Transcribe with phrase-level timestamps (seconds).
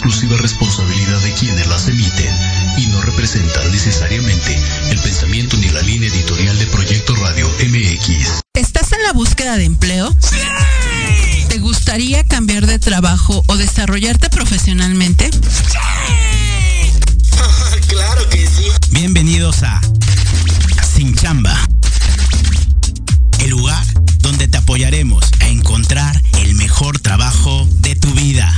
[0.00, 2.34] exclusiva responsabilidad de quienes las emiten
[2.78, 8.40] y no representan necesariamente el pensamiento ni la línea editorial de Proyecto Radio MX.
[8.54, 10.10] ¿Estás en la búsqueda de empleo?
[10.18, 10.38] ¡Sí!
[11.50, 15.28] ¿Te gustaría cambiar de trabajo o desarrollarte profesionalmente?
[15.32, 15.70] ¡Sí!
[17.88, 18.70] claro que sí.
[18.92, 19.82] Bienvenidos a
[20.96, 21.60] Sin Chamba.
[23.38, 23.84] El lugar
[24.20, 28.50] donde te apoyaremos a encontrar el mejor trabajo de tu vida.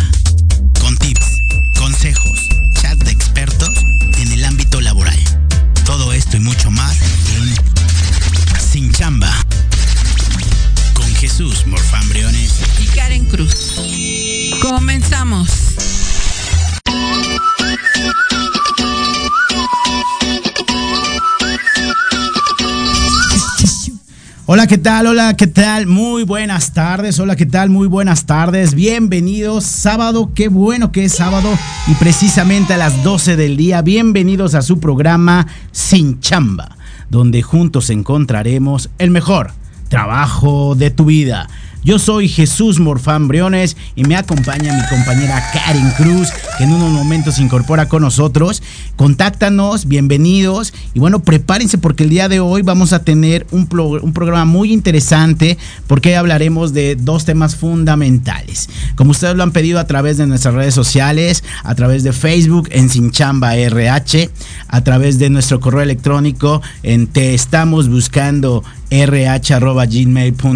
[24.55, 25.07] Hola, ¿qué tal?
[25.07, 25.87] Hola, ¿qué tal?
[25.87, 27.19] Muy buenas tardes.
[27.19, 27.71] Hola, ¿qué tal?
[27.71, 28.75] Muy buenas tardes.
[28.75, 29.65] Bienvenidos.
[29.65, 31.49] Sábado, qué bueno que es sábado
[31.87, 33.81] y precisamente a las 12 del día.
[33.81, 36.77] Bienvenidos a su programa Sin Chamba,
[37.09, 39.53] donde juntos encontraremos el mejor
[39.89, 41.49] trabajo de tu vida.
[41.85, 46.93] Yo soy Jesús Morfán Briones y me acompaña mi compañera Karen Cruz, que en unos
[46.93, 48.63] momentos se incorpora con nosotros.
[48.95, 54.01] Contáctanos, bienvenidos y bueno, prepárense porque el día de hoy vamos a tener un, pro-
[54.01, 55.59] un programa muy interesante
[55.89, 58.69] porque hablaremos de dos temas fundamentales.
[58.95, 62.69] Como ustedes lo han pedido a través de nuestras redes sociales, a través de Facebook
[62.71, 64.31] en Sinchamba RH,
[64.69, 70.53] a través de nuestro correo electrónico en te estamos buscando rh.gmail.com.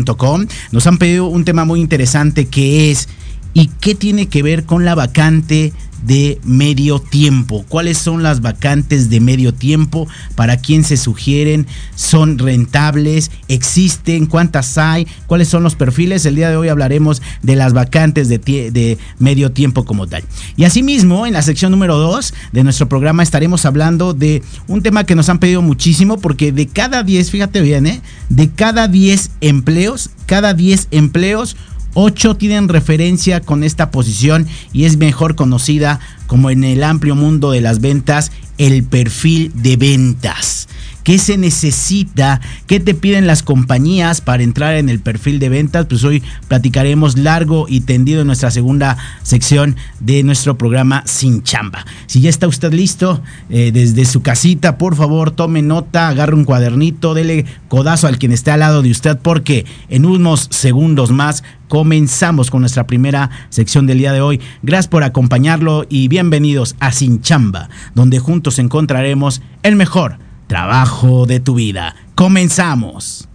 [0.73, 3.09] Nos han pedido un tema muy interesante que es
[3.55, 5.73] ¿y qué tiene que ver con la vacante
[6.07, 7.65] de medio tiempo?
[7.69, 10.07] ¿Cuáles son las vacantes de medio tiempo?
[10.35, 11.67] ¿Para quién se sugieren?
[11.95, 13.31] ¿Son rentables?
[13.49, 14.27] ¿Existen?
[14.27, 15.07] ¿Cuántas hay?
[15.27, 16.25] ¿Cuáles son los perfiles?
[16.25, 20.23] El día de hoy hablaremos de las vacantes de, de medio tiempo como tal.
[20.57, 25.05] Y asimismo, en la sección número 2 de nuestro programa estaremos hablando de un tema
[25.05, 28.01] que nos han pedido muchísimo porque de cada 10, fíjate bien, ¿eh?
[28.29, 31.57] de cada 10 empleos, cada 10 empleos,
[31.99, 37.53] 8 tienen referencia con esta posición y es mejor conocida como en el amplio mundo
[37.53, 40.69] de las ventas el perfil de ventas.
[41.07, 42.41] ¿Qué se necesita?
[42.67, 45.87] ¿Qué te piden las compañías para entrar en el perfil de ventas?
[45.87, 51.87] Pues hoy platicaremos largo y tendido en nuestra segunda sección de nuestro programa Sin Chamba.
[52.09, 56.45] Si ya está usted listo, eh, desde su casita, por favor, tome nota, agarre un
[56.45, 61.45] cuadernito, dele codazo al quien esté al lado de usted, porque en unos segundos más
[61.69, 64.41] comenzamos con nuestra primera sección del día de hoy.
[64.65, 71.41] Gracias por acompañarlo y bienvenidos a Sin Chamba, donde juntos encontraremos el mejor trabajo de
[71.41, 71.95] tu vida.
[72.15, 73.29] Comenzamos.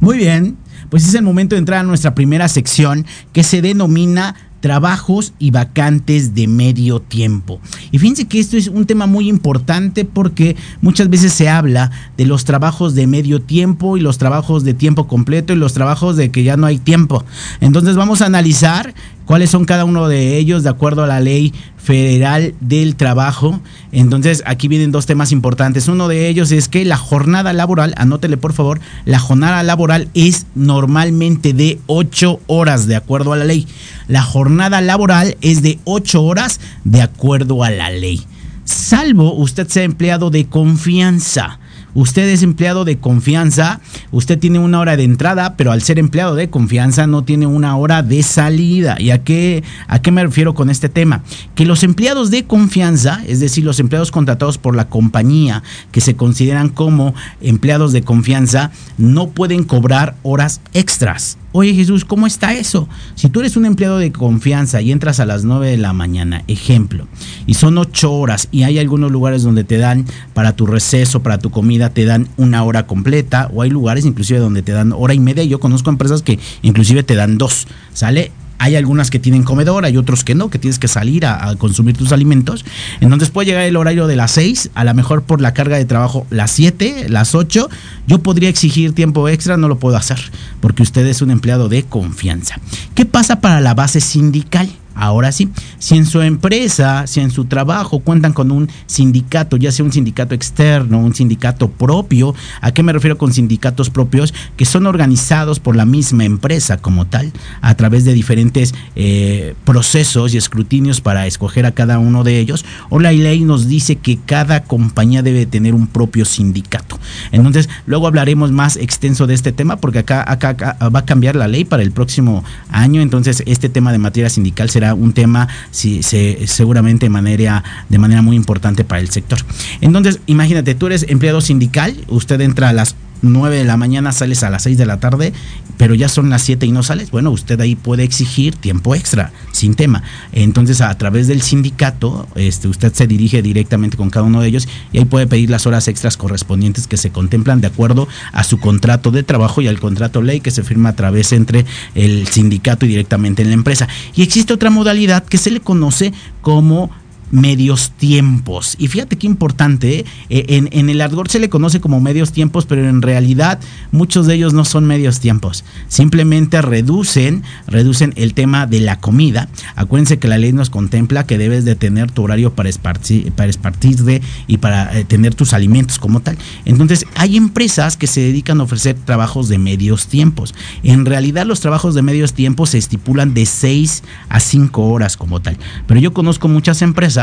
[0.00, 0.56] Muy bien,
[0.90, 5.50] pues es el momento de entrar a nuestra primera sección que se denomina trabajos y
[5.52, 7.60] vacantes de medio tiempo.
[7.92, 12.26] Y fíjense que esto es un tema muy importante porque muchas veces se habla de
[12.26, 16.30] los trabajos de medio tiempo y los trabajos de tiempo completo y los trabajos de
[16.30, 17.24] que ya no hay tiempo.
[17.60, 21.52] Entonces vamos a analizar cuáles son cada uno de ellos de acuerdo a la ley
[21.86, 23.60] federal del trabajo.
[23.92, 25.86] Entonces aquí vienen dos temas importantes.
[25.86, 30.46] Uno de ellos es que la jornada laboral, anótele por favor, la jornada laboral es
[30.56, 33.68] normalmente de 8 horas de acuerdo a la ley.
[34.08, 38.26] La jornada laboral es de 8 horas de acuerdo a la ley.
[38.64, 41.60] Salvo usted sea empleado de confianza.
[41.96, 46.34] Usted es empleado de confianza, usted tiene una hora de entrada, pero al ser empleado
[46.34, 48.96] de confianza no tiene una hora de salida.
[49.00, 51.22] ¿Y a qué, a qué me refiero con este tema?
[51.54, 56.16] Que los empleados de confianza, es decir, los empleados contratados por la compañía, que se
[56.16, 61.38] consideran como empleados de confianza, no pueden cobrar horas extras.
[61.58, 62.86] Oye Jesús, ¿cómo está eso?
[63.14, 66.44] Si tú eres un empleado de confianza y entras a las 9 de la mañana,
[66.48, 67.08] ejemplo,
[67.46, 70.04] y son 8 horas y hay algunos lugares donde te dan
[70.34, 74.38] para tu receso, para tu comida, te dan una hora completa, o hay lugares inclusive
[74.38, 75.44] donde te dan hora y media.
[75.44, 78.32] Yo conozco empresas que inclusive te dan dos, ¿sale?
[78.58, 81.56] Hay algunas que tienen comedor, hay otros que no, que tienes que salir a, a
[81.56, 82.64] consumir tus alimentos.
[83.00, 85.84] Entonces puede llegar el horario de las 6, a lo mejor por la carga de
[85.84, 87.68] trabajo las 7, las 8.
[88.06, 90.18] Yo podría exigir tiempo extra, no lo puedo hacer,
[90.60, 92.60] porque usted es un empleado de confianza.
[92.94, 94.68] ¿Qué pasa para la base sindical?
[94.96, 99.70] Ahora sí, si en su empresa, si en su trabajo cuentan con un sindicato, ya
[99.70, 104.32] sea un sindicato externo, un sindicato propio, ¿a qué me refiero con sindicatos propios?
[104.56, 110.32] Que son organizados por la misma empresa como tal, a través de diferentes eh, procesos
[110.32, 114.18] y escrutinios para escoger a cada uno de ellos, o la ley nos dice que
[114.24, 116.98] cada compañía debe tener un propio sindicato.
[117.32, 121.36] Entonces, luego hablaremos más extenso de este tema porque acá, acá, acá va a cambiar
[121.36, 125.48] la ley para el próximo año, entonces este tema de materia sindical será un tema
[125.70, 129.38] si, se, seguramente de manera, de manera muy importante para el sector.
[129.80, 134.42] Entonces, imagínate, tú eres empleado sindical, usted entra a las 9 de la mañana, sales
[134.42, 135.32] a las 6 de la tarde,
[135.76, 139.32] pero ya son las 7 y no sales, bueno, usted ahí puede exigir tiempo extra,
[139.52, 140.02] sin tema.
[140.32, 144.68] Entonces, a través del sindicato, este, usted se dirige directamente con cada uno de ellos
[144.92, 148.58] y ahí puede pedir las horas extras correspondientes que se contemplan de acuerdo a su
[148.58, 152.86] contrato de trabajo y al contrato ley que se firma a través entre el sindicato
[152.86, 153.88] y directamente en la empresa.
[154.14, 156.90] Y existe otra modalidad que se le conoce como
[157.30, 158.76] medios tiempos.
[158.78, 160.04] Y fíjate qué importante, ¿eh?
[160.28, 163.60] en, en, el argor se le conoce como medios tiempos, pero en realidad
[163.92, 165.64] muchos de ellos no son medios tiempos.
[165.88, 169.48] Simplemente reducen, reducen el tema de la comida.
[169.74, 173.50] Acuérdense que la ley nos contempla que debes de tener tu horario para esparcir, para
[173.80, 176.36] de y para eh, tener tus alimentos como tal.
[176.64, 180.54] Entonces, hay empresas que se dedican a ofrecer trabajos de medios tiempos.
[180.82, 185.40] En realidad, los trabajos de medios tiempos se estipulan de 6 a 5 horas como
[185.40, 185.58] tal.
[185.86, 187.15] Pero yo conozco muchas empresas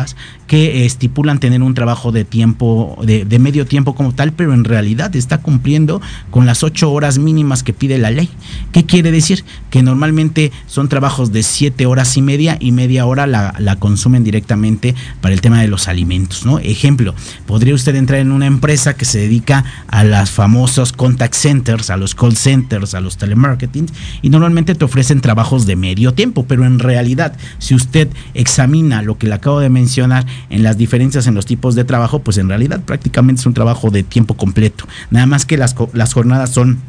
[0.48, 5.16] que estipulan tener un trabajo de tiempo, de, medio tiempo como tal, pero en realidad
[5.16, 8.30] está cumpliendo con las ocho horas mínimas que pide la ley.
[8.72, 9.44] ¿Qué quiere decir?
[9.70, 14.24] Que normalmente son trabajos de siete horas y media y media hora la, la consumen
[14.24, 16.60] directamente para el tema de los alimentos, ¿no?
[16.60, 21.90] Ejemplo, podría usted entrar en una empresa que se dedica a las famosos contact centers,
[21.90, 23.88] a los call centers, a los telemarketing,
[24.22, 29.18] y normalmente te ofrecen trabajos de medio tiempo, pero en realidad, si usted examina lo
[29.18, 32.38] que le acabo de mencionar, mencionar en las diferencias en los tipos de trabajo, pues
[32.38, 34.86] en realidad prácticamente es un trabajo de tiempo completo.
[35.12, 36.80] Nada más que las, las jornadas son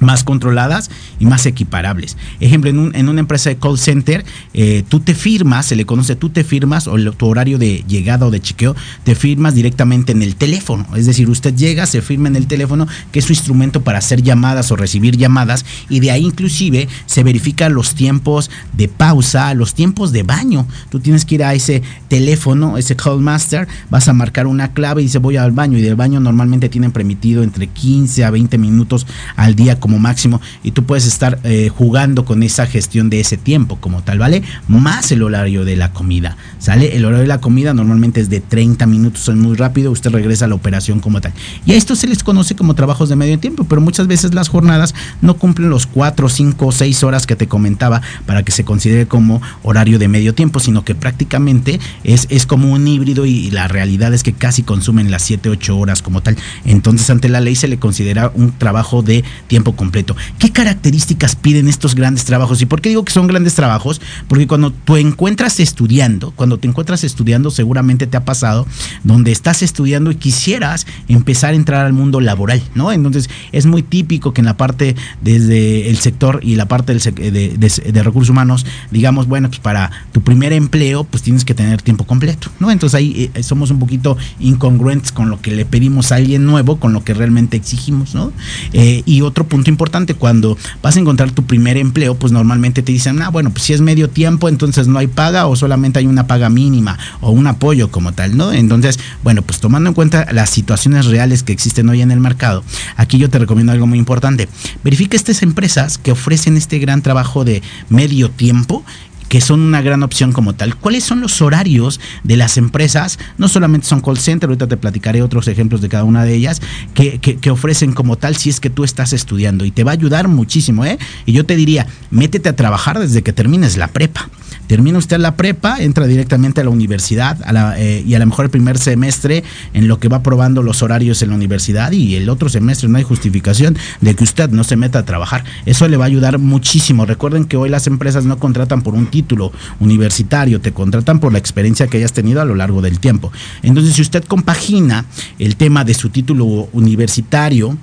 [0.00, 2.16] más controladas y más equiparables.
[2.40, 5.86] Ejemplo, en, un, en una empresa de call center, eh, tú te firmas, se le
[5.86, 8.74] conoce, tú te firmas, o tu horario de llegada o de chequeo,
[9.04, 10.86] te firmas directamente en el teléfono.
[10.96, 14.22] Es decir, usted llega, se firma en el teléfono, que es su instrumento para hacer
[14.22, 19.74] llamadas o recibir llamadas, y de ahí inclusive se verifican los tiempos de pausa, los
[19.74, 20.66] tiempos de baño.
[20.90, 25.02] Tú tienes que ir a ese teléfono, ese call master, vas a marcar una clave
[25.02, 28.58] y dice voy al baño, y del baño normalmente tienen permitido entre 15 a 20
[28.58, 33.20] minutos al día como máximo y tú puedes estar eh, jugando con esa gestión de
[33.20, 34.42] ese tiempo como tal, ¿vale?
[34.66, 36.96] Más el horario de la comida, ¿sale?
[36.96, 40.46] El horario de la comida normalmente es de 30 minutos, es muy rápido, usted regresa
[40.46, 41.34] a la operación como tal.
[41.66, 44.48] Y a esto se les conoce como trabajos de medio tiempo, pero muchas veces las
[44.48, 49.06] jornadas no cumplen los 4, 5, 6 horas que te comentaba para que se considere
[49.06, 53.68] como horario de medio tiempo, sino que prácticamente es, es como un híbrido y la
[53.68, 56.38] realidad es que casi consumen las 7, 8 horas como tal.
[56.64, 60.16] Entonces ante la ley se le considera un trabajo de tiempo completo.
[60.38, 62.60] ¿Qué características piden estos grandes trabajos?
[62.62, 64.00] ¿Y por qué digo que son grandes trabajos?
[64.28, 68.66] Porque cuando tú encuentras estudiando, cuando te encuentras estudiando, seguramente te ha pasado,
[69.02, 72.92] donde estás estudiando y quisieras empezar a entrar al mundo laboral, ¿no?
[72.92, 77.00] Entonces es muy típico que en la parte desde el sector y la parte del,
[77.02, 82.04] de, recursos humanos, digamos, bueno, pues para tu primer empleo, pues tienes que tener tiempo
[82.04, 82.70] completo, ¿no?
[82.70, 86.76] Entonces ahí eh, somos un poquito incongruentes con lo que le pedimos a alguien nuevo,
[86.76, 88.32] con lo que realmente exigimos, ¿no?
[88.72, 92.92] Eh, y otro punto importante, cuando vas a encontrar tu primer empleo, pues normalmente te
[92.92, 96.06] dicen, ah, bueno, pues si es medio tiempo, entonces no hay paga o solamente hay
[96.06, 98.52] una paga mínima o un apoyo como tal, ¿no?
[98.52, 102.64] Entonces, bueno, pues tomando en cuenta las situaciones reales que existen hoy en el mercado,
[102.96, 104.48] aquí yo te recomiendo algo muy importante.
[104.82, 108.84] Verifica estas empresas que ofrecen este gran trabajo de medio tiempo
[109.28, 110.76] que son una gran opción como tal.
[110.76, 113.18] ¿Cuáles son los horarios de las empresas?
[113.38, 116.60] No solamente son call center, ahorita te platicaré otros ejemplos de cada una de ellas,
[116.94, 119.92] que, que, que, ofrecen como tal si es que tú estás estudiando y te va
[119.92, 120.98] a ayudar muchísimo, ¿eh?
[121.26, 124.28] Y yo te diría, métete a trabajar desde que termines la prepa.
[124.66, 128.26] Termina usted la prepa, entra directamente a la universidad a la, eh, y a lo
[128.26, 132.16] mejor el primer semestre en lo que va probando los horarios en la universidad y
[132.16, 135.44] el otro semestre no hay justificación de que usted no se meta a trabajar.
[135.66, 137.06] Eso le va a ayudar muchísimo.
[137.06, 141.38] Recuerden que hoy las empresas no contratan por un título universitario, te contratan por la
[141.38, 143.32] experiencia que hayas tenido a lo largo del tiempo.
[143.62, 145.04] Entonces, si usted compagina
[145.38, 147.76] el tema de su título universitario,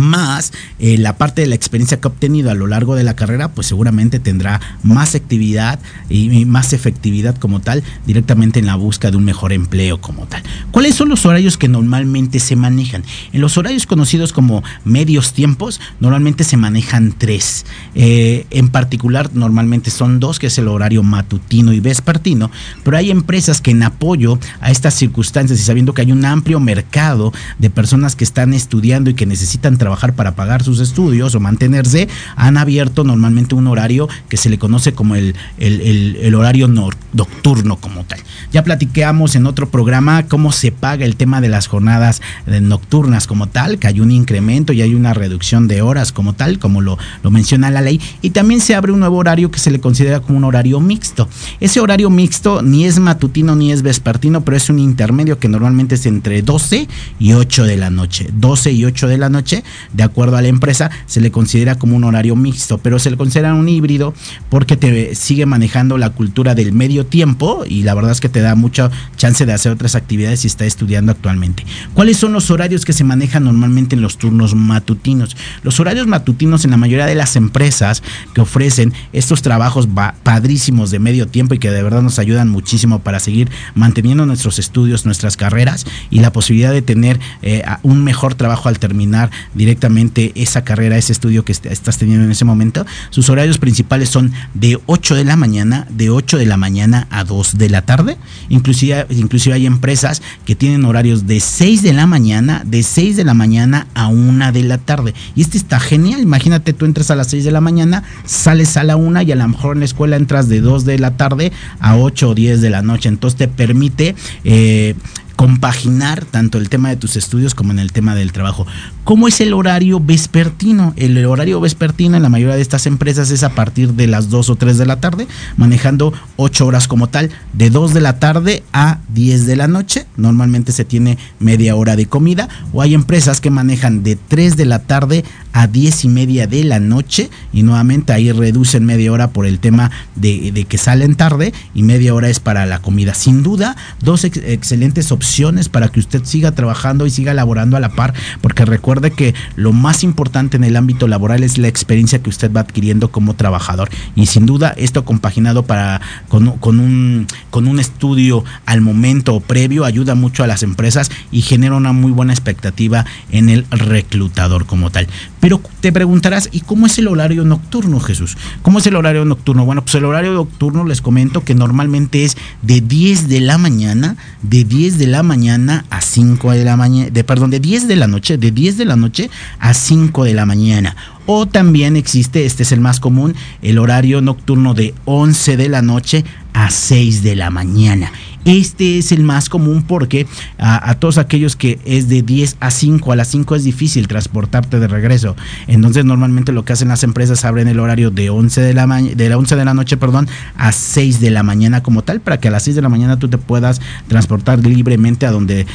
[0.00, 3.16] más eh, la parte de la experiencia que ha obtenido a lo largo de la
[3.16, 9.10] carrera, pues seguramente tendrá más actividad y, más efectividad como tal directamente en la búsqueda
[9.10, 10.42] de un mejor empleo como tal.
[10.70, 13.04] ¿Cuáles son los horarios que normalmente se manejan?
[13.32, 17.64] En los horarios conocidos como medios tiempos, normalmente se manejan tres.
[17.94, 22.50] Eh, en particular, normalmente son dos, que es el horario matutino y vespertino,
[22.84, 26.60] pero hay empresas que en apoyo a estas circunstancias y sabiendo que hay un amplio
[26.60, 31.40] mercado de personas que están estudiando y que necesitan trabajar para pagar sus estudios o
[31.40, 37.76] mantenerse, han abierto normalmente un horario que se le conoce como el, el, horario nocturno
[37.76, 38.20] como tal.
[38.52, 43.26] Ya platicamos en otro programa cómo se paga el tema de las jornadas eh, nocturnas
[43.26, 46.80] como tal, que hay un incremento y hay una reducción de horas como tal, como
[46.80, 49.80] lo, lo menciona la ley, y también se abre un nuevo horario que se le
[49.80, 51.28] considera como un horario mixto.
[51.60, 55.94] Ese horario mixto ni es matutino ni es vespertino, pero es un intermedio que normalmente
[55.94, 56.88] es entre 12
[57.18, 58.28] y 8 de la noche.
[58.32, 61.96] 12 y 8 de la noche de acuerdo a la empresa, se le considera como
[61.96, 64.14] un horario mixto, pero se le considera un híbrido
[64.48, 68.40] porque te sigue manejando la cultura del medio tiempo y la verdad es que te
[68.40, 71.64] da mucha chance de hacer otras actividades si está estudiando actualmente.
[71.94, 75.36] ¿Cuáles son los horarios que se manejan normalmente en los turnos matutinos?
[75.62, 78.02] Los horarios matutinos en la mayoría de las empresas
[78.34, 79.88] que ofrecen estos trabajos
[80.22, 84.58] padrísimos de medio tiempo y que de verdad nos ayudan muchísimo para seguir manteniendo nuestros
[84.58, 89.30] estudios, nuestras carreras y la posibilidad de tener eh, un mejor trabajo al terminar
[89.66, 92.86] directamente esa carrera, ese estudio que estás teniendo en ese momento.
[93.10, 97.24] Sus horarios principales son de 8 de la mañana, de 8 de la mañana a
[97.24, 98.16] 2 de la tarde.
[98.48, 103.24] Inclusive, inclusive hay empresas que tienen horarios de 6 de la mañana, de 6 de
[103.24, 105.14] la mañana a 1 de la tarde.
[105.34, 106.20] Y este está genial.
[106.20, 109.36] Imagínate, tú entras a las 6 de la mañana, sales a la 1 y a
[109.36, 112.60] lo mejor en la escuela entras de 2 de la tarde a 8 o 10
[112.60, 113.08] de la noche.
[113.08, 114.14] Entonces te permite...
[114.44, 114.94] Eh,
[115.36, 118.66] compaginar tanto el tema de tus estudios como en el tema del trabajo.
[119.06, 120.92] ¿Cómo es el horario vespertino?
[120.96, 124.50] El horario vespertino en la mayoría de estas empresas es a partir de las 2
[124.50, 128.64] o 3 de la tarde, manejando 8 horas como tal, de 2 de la tarde
[128.72, 130.06] a 10 de la noche.
[130.16, 132.48] Normalmente se tiene media hora de comida.
[132.72, 136.64] O hay empresas que manejan de 3 de la tarde a 10 y media de
[136.64, 137.30] la noche.
[137.52, 142.12] Y nuevamente ahí reducen media hora por el tema de, que salen tarde y media
[142.12, 143.14] hora es para la comida.
[143.14, 147.90] Sin duda, dos excelentes opciones para que usted siga trabajando y siga laborando a la
[147.90, 148.64] par, porque
[148.96, 152.60] recuerde que lo más importante en el ámbito laboral es la experiencia que usted va
[152.60, 153.90] adquiriendo como trabajador.
[154.14, 160.14] Y sin duda esto compaginado para, con, un, con un estudio al momento previo ayuda
[160.14, 165.08] mucho a las empresas y genera una muy buena expectativa en el reclutador como tal.
[165.46, 168.36] Pero te preguntarás, ¿y cómo es el horario nocturno, Jesús?
[168.62, 169.64] ¿Cómo es el horario nocturno?
[169.64, 174.16] Bueno, pues el horario nocturno les comento que normalmente es de 10 de la mañana,
[174.42, 177.94] de 10 de la mañana a 5 de la mañana, de perdón, de 10 de
[177.94, 180.96] la noche, de 10 de la noche a 5 de la mañana.
[181.26, 185.82] O también existe, este es el más común, el horario nocturno de 11 de la
[185.82, 188.10] noche a 6 de la mañana.
[188.46, 193.10] Este es el más común porque a, todos aquellos que es de 10 a 5,
[193.10, 195.34] a las 5 es difícil transportarte de regreso.
[195.66, 199.28] Entonces normalmente lo que hacen las empresas abren el horario de 11 de la, de
[199.28, 202.46] la 11 de la noche perdón, a 6 de la mañana como tal para que
[202.46, 205.66] a las 6 de la mañana tú te puedas transportar libremente a donde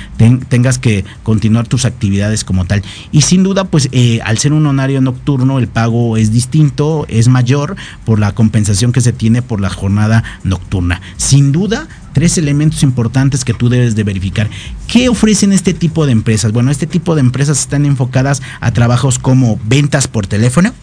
[0.47, 2.83] tengas que continuar tus actividades como tal.
[3.11, 7.27] Y sin duda pues eh, al ser un horario nocturno el pago es distinto, es
[7.27, 11.01] mayor por la compensación que se tiene por la jornada nocturna.
[11.17, 14.49] Sin duda tres elementos importantes que tú debes de verificar.
[14.87, 16.51] ¿Qué ofrecen este tipo de empresas?
[16.51, 20.73] Bueno, este tipo de empresas están enfocadas a trabajos como ventas por teléfono.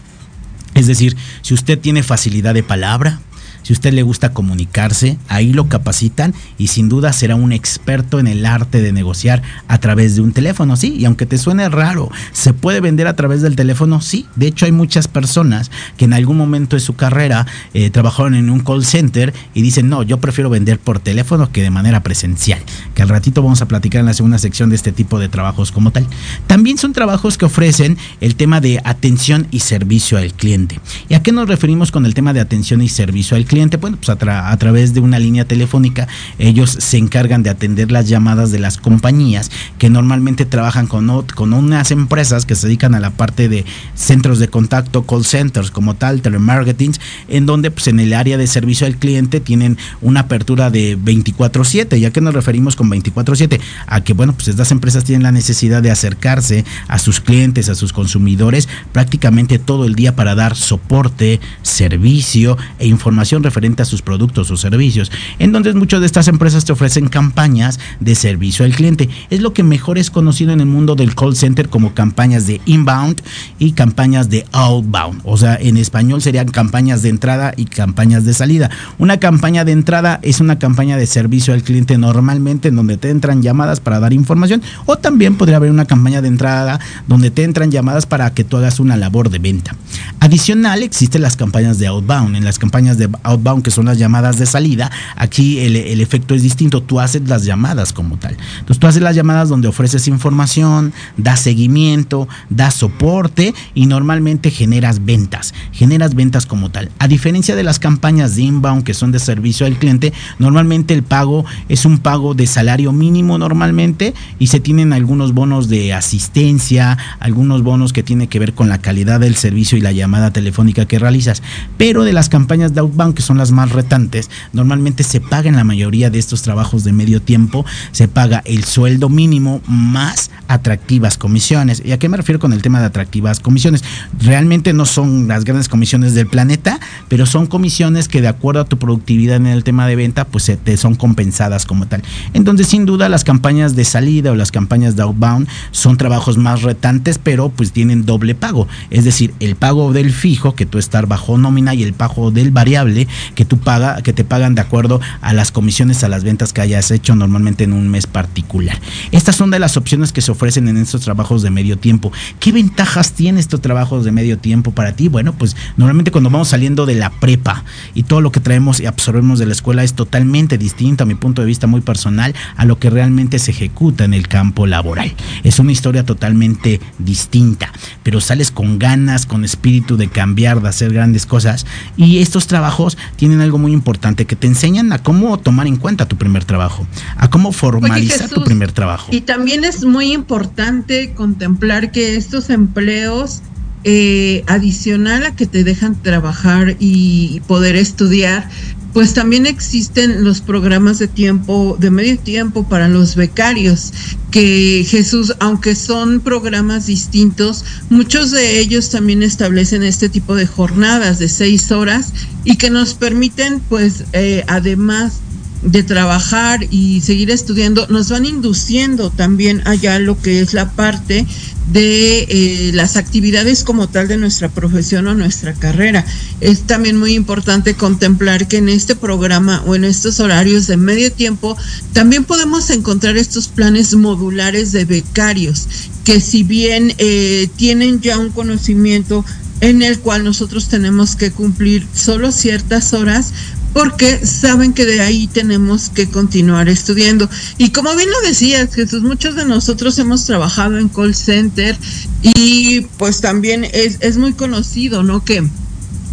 [0.75, 3.19] Es decir, si usted tiene facilidad de palabra,
[3.69, 8.25] si usted le gusta comunicarse, ahí lo capacitan y sin duda será un experto en
[8.25, 10.95] el arte de negociar a través de un teléfono, sí.
[10.97, 14.01] Y aunque te suene raro, ¿se puede vender a través del teléfono?
[14.01, 14.25] Sí.
[14.35, 17.45] De hecho, hay muchas personas que en algún momento de su carrera
[17.75, 21.61] eh, trabajaron en un call center y dicen, no, yo prefiero vender por teléfono que
[21.61, 22.59] de manera presencial.
[22.95, 25.71] Que al ratito vamos a platicar en la segunda sección de este tipo de trabajos
[25.71, 26.07] como tal.
[26.47, 30.79] También son trabajos que ofrecen el tema de atención y servicio al cliente.
[31.07, 33.97] ¿Y a qué nos referimos con el tema de atención y servicio al cliente, bueno,
[33.97, 38.59] pues a, través de una línea telefónica, ellos se encargan de atender las llamadas de
[38.59, 43.49] las compañías que normalmente trabajan con, con unas empresas que se dedican a la parte
[43.49, 46.93] de centros de contacto, call centers como tal, telemarketing,
[47.27, 51.99] en donde pues en el área de servicio al cliente tienen una apertura de 24/7.
[51.99, 53.59] ¿Ya que nos referimos con 24/7?
[53.87, 57.75] A que, bueno, pues estas empresas tienen la necesidad de acercarse a sus clientes, a
[57.75, 64.01] sus consumidores prácticamente todo el día para dar soporte, servicio e información referente a sus
[64.01, 65.11] productos o servicios.
[65.39, 69.09] Entonces muchas de estas empresas te ofrecen campañas de servicio al cliente.
[69.29, 72.61] Es lo que mejor es conocido en el mundo del call center como campañas de
[72.65, 73.21] inbound
[73.57, 75.21] y campañas de outbound.
[75.23, 78.69] O sea, en español serían campañas de entrada y campañas de salida.
[78.97, 83.09] Una campaña de entrada es una campaña de servicio al cliente normalmente en donde te
[83.09, 87.43] entran llamadas para dar información o también podría haber una campaña de entrada donde te
[87.43, 89.75] entran llamadas para que tú hagas una labor de venta.
[90.19, 92.35] Adicional, existen las campañas de outbound.
[92.35, 96.43] En las campañas de outbound, que son las llamadas de salida, aquí el, efecto es
[96.43, 96.81] distinto.
[96.81, 98.37] Tú haces las llamadas como tal.
[98.59, 105.05] Entonces tú haces las llamadas donde ofreces información, das seguimiento, das soporte y normalmente generas
[105.05, 105.53] ventas.
[105.71, 106.89] Generas ventas como tal.
[106.99, 111.03] A diferencia de las campañas de inbound, que son de servicio al cliente, normalmente el
[111.03, 116.97] pago es un pago de salario mínimo normalmente y se tienen algunos bonos de asistencia,
[117.19, 120.85] algunos bonos que tienen que ver con la calidad del servicio y la llamada telefónica
[120.85, 121.41] que realizas.
[121.77, 125.57] Pero de las campañas de outbound, que son las más retantes, normalmente se paga en
[125.57, 131.17] la mayoría de estos trabajos de medio tiempo, se paga el sueldo mínimo más atractivas
[131.17, 131.81] comisiones.
[131.83, 133.83] ¿Y a qué me refiero con el tema de atractivas comisiones?
[134.21, 136.79] Realmente no son las grandes comisiones del planeta,
[137.09, 140.45] pero son comisiones que de acuerdo a tu productividad en el tema de venta, pues
[140.45, 142.01] se te son compensadas como tal.
[142.33, 146.61] Entonces, sin duda, las campañas de salida o las campañas de outbound son trabajos más
[146.61, 148.69] retantes, pero pues tienen doble pago.
[148.91, 152.51] Es decir, el pago del fijo, que tú estás bajo nómina, y el pago del
[152.51, 156.53] variable, que tú paga, que te pagan de acuerdo a las comisiones, a las ventas
[156.53, 158.79] que hayas hecho normalmente en un mes particular.
[159.11, 162.11] Estas son de las opciones que se ofrecen en estos trabajos de medio tiempo.
[162.39, 165.07] ¿Qué ventajas tiene estos trabajos de medio tiempo para ti?
[165.07, 168.85] Bueno, pues normalmente cuando vamos saliendo de la prepa y todo lo que traemos y
[168.85, 172.65] absorbemos de la escuela es totalmente distinto a mi punto de vista muy personal a
[172.65, 175.13] lo que realmente se ejecuta en el campo laboral.
[175.43, 177.71] Es una historia totalmente distinta,
[178.03, 181.65] pero sales con ganas, con espíritu de cambiar, de hacer grandes cosas
[181.97, 186.07] y estos trabajos tienen algo muy importante que te enseñan a cómo tomar en cuenta
[186.07, 189.07] tu primer trabajo, a cómo formalizar tu primer trabajo.
[189.11, 193.41] Y también es muy importante contemplar que estos empleos
[193.85, 198.49] eh, adicional a que te dejan trabajar y poder estudiar,
[198.93, 203.93] pues también existen los programas de tiempo, de medio tiempo para los becarios,
[204.31, 211.19] que Jesús, aunque son programas distintos, muchos de ellos también establecen este tipo de jornadas
[211.19, 215.19] de seis horas y que nos permiten, pues, eh, además
[215.61, 221.25] de trabajar y seguir estudiando, nos van induciendo también allá lo que es la parte
[221.71, 226.05] de eh, las actividades como tal de nuestra profesión o nuestra carrera.
[226.39, 231.11] Es también muy importante contemplar que en este programa o en estos horarios de medio
[231.11, 231.57] tiempo
[231.93, 235.67] también podemos encontrar estos planes modulares de becarios
[236.03, 239.23] que si bien eh, tienen ya un conocimiento
[239.61, 243.33] en el cual nosotros tenemos que cumplir solo ciertas horas,
[243.73, 247.29] porque saben que de ahí tenemos que continuar estudiando.
[247.57, 251.77] Y como bien lo decías, Jesús, muchos de nosotros hemos trabajado en call center
[252.21, 255.23] y pues también es, es muy conocido, ¿no?
[255.23, 255.47] Que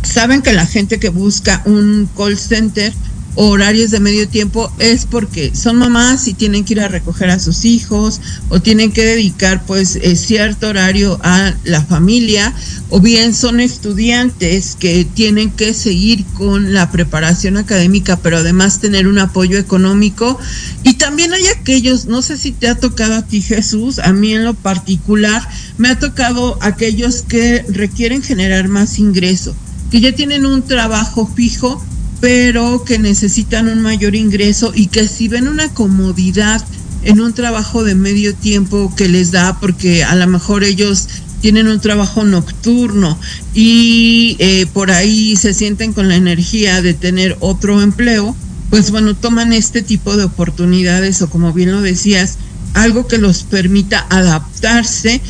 [0.03, 2.93] saben que la gente que busca un call center
[3.37, 7.39] horarios de medio tiempo es porque son mamás y tienen que ir a recoger a
[7.39, 12.55] sus hijos o tienen que dedicar pues eh, cierto horario a la familia
[12.89, 19.07] o bien son estudiantes que tienen que seguir con la preparación académica pero además tener
[19.07, 20.39] un apoyo económico.
[20.83, 24.33] Y también hay aquellos, no sé si te ha tocado a ti Jesús, a mí
[24.33, 25.47] en lo particular
[25.79, 29.55] me ha tocado aquellos que requieren generar más ingreso,
[29.91, 31.85] que ya tienen un trabajo fijo
[32.21, 36.65] pero que necesitan un mayor ingreso y que si ven una comodidad
[37.03, 41.09] en un trabajo de medio tiempo que les da, porque a lo mejor ellos
[41.41, 43.19] tienen un trabajo nocturno
[43.55, 48.35] y eh, por ahí se sienten con la energía de tener otro empleo,
[48.71, 52.39] pues bueno, toman este tipo de oportunidades o como bien lo decías,
[52.75, 55.21] algo que los permita adaptarse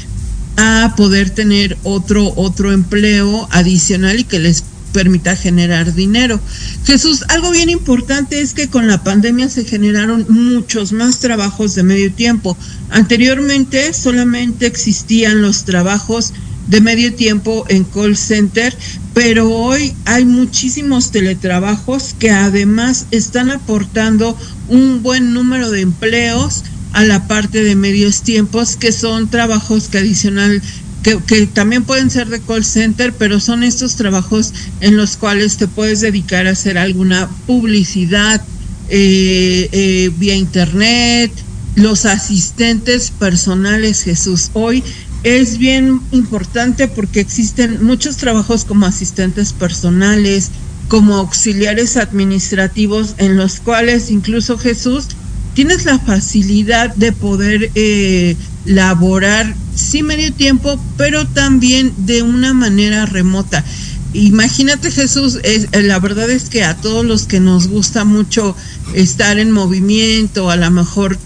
[0.57, 4.65] a poder tener otro otro empleo adicional y que les
[4.97, 6.41] permita generar dinero.
[6.87, 11.83] Jesús, algo bien importante es que con la pandemia se generaron muchos más trabajos de
[11.83, 12.57] medio tiempo.
[12.89, 16.33] Anteriormente solamente existían los trabajos
[16.69, 18.75] de medio tiempo en call center,
[19.13, 24.35] pero hoy hay muchísimos teletrabajos que además están aportando
[24.69, 29.99] un buen número de empleos a la parte de medios tiempos, que son trabajos que
[29.99, 30.63] adicional
[31.27, 35.69] que, también pueden ser de call center, pero son estos trabajos en los cuales te
[35.69, 38.43] puedes dedicar a hacer alguna publicidad
[38.89, 41.31] eh, eh, vía internet,
[41.77, 44.51] los asistentes personales, Jesús.
[44.55, 44.83] Hoy
[45.23, 50.51] es bien importante porque existen muchos trabajos como asistentes personales,
[50.89, 55.09] como auxiliares administrativos en los cuales incluso Jesús
[55.55, 63.07] tienes la facilidad de poder eh, laborar sí medio tiempo, pero también de una manera
[63.07, 63.65] remota.
[64.13, 68.57] Imagínate Jesús, es, eh, la verdad es que a todos los que nos gusta mucho
[68.95, 71.19] estar en movimiento, a lo mejor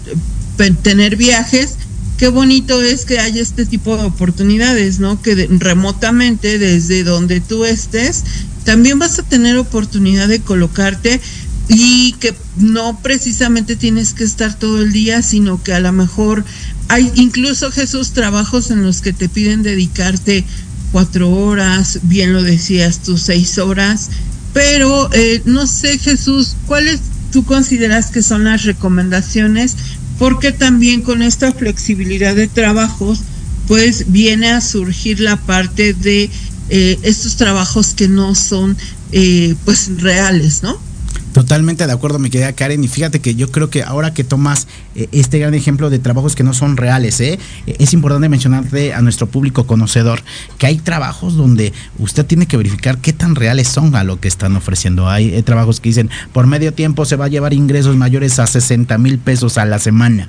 [0.58, 1.76] eh, tener viajes,
[2.18, 5.22] qué bonito es que haya este tipo de oportunidades, ¿no?
[5.22, 8.24] Que remotamente, desde donde tú estés,
[8.64, 11.20] también vas a tener oportunidad de colocarte
[11.68, 16.44] y que no precisamente tienes que estar todo el día, sino que a lo mejor
[16.90, 20.44] hay incluso Jesús trabajos en los que te piden dedicarte
[20.90, 24.09] cuatro horas, bien lo decías tú, seis horas,
[24.53, 26.98] pero eh, no sé Jesús, ¿cuáles
[27.31, 29.76] tú consideras que son las recomendaciones?
[30.18, 33.20] Porque también con esta flexibilidad de trabajos,
[33.68, 36.29] pues viene a surgir la parte de
[36.70, 38.76] eh, estos trabajos que no son
[39.12, 40.81] eh, pues reales, ¿no?
[41.32, 42.82] Totalmente de acuerdo, mi querida Karen.
[42.82, 44.66] Y fíjate que yo creo que ahora que tomas
[44.96, 47.38] eh, este gran ejemplo de trabajos que no son reales, ¿eh?
[47.66, 50.22] es importante mencionarte a nuestro público conocedor
[50.58, 54.26] que hay trabajos donde usted tiene que verificar qué tan reales son a lo que
[54.26, 55.08] están ofreciendo.
[55.08, 58.48] Hay eh, trabajos que dicen por medio tiempo se va a llevar ingresos mayores a
[58.48, 60.28] 60 mil pesos a la semana.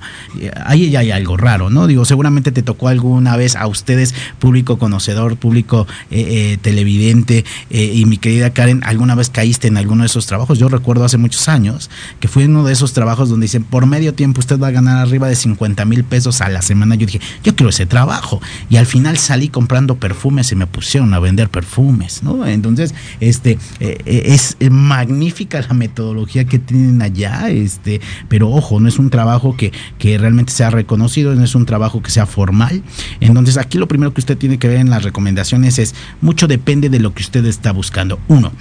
[0.65, 1.87] Ahí ya hay algo raro, ¿no?
[1.87, 8.51] Digo, seguramente te tocó alguna vez a ustedes, público conocedor, público televidente, y mi querida
[8.51, 10.59] Karen, ¿alguna vez caíste en alguno de esos trabajos?
[10.59, 14.13] Yo recuerdo hace muchos años, que fue uno de esos trabajos donde dicen, por medio
[14.13, 16.95] tiempo usted va a ganar arriba de 50 mil pesos a la semana.
[16.95, 18.41] Yo dije, yo quiero ese trabajo.
[18.69, 22.45] Y al final salí comprando perfumes y me pusieron a vender perfumes, ¿no?
[22.45, 28.87] Entonces, este, eh, eh, es magnífica la metodología que tienen allá, este, pero ojo, no
[28.87, 32.83] es un trabajo que, que realmente sea reconocido, no es un trabajo que sea formal.
[33.19, 36.89] Entonces, aquí lo primero que usted tiene que ver en las recomendaciones es, mucho depende
[36.89, 38.19] de lo que usted está buscando.
[38.27, 38.51] Uno,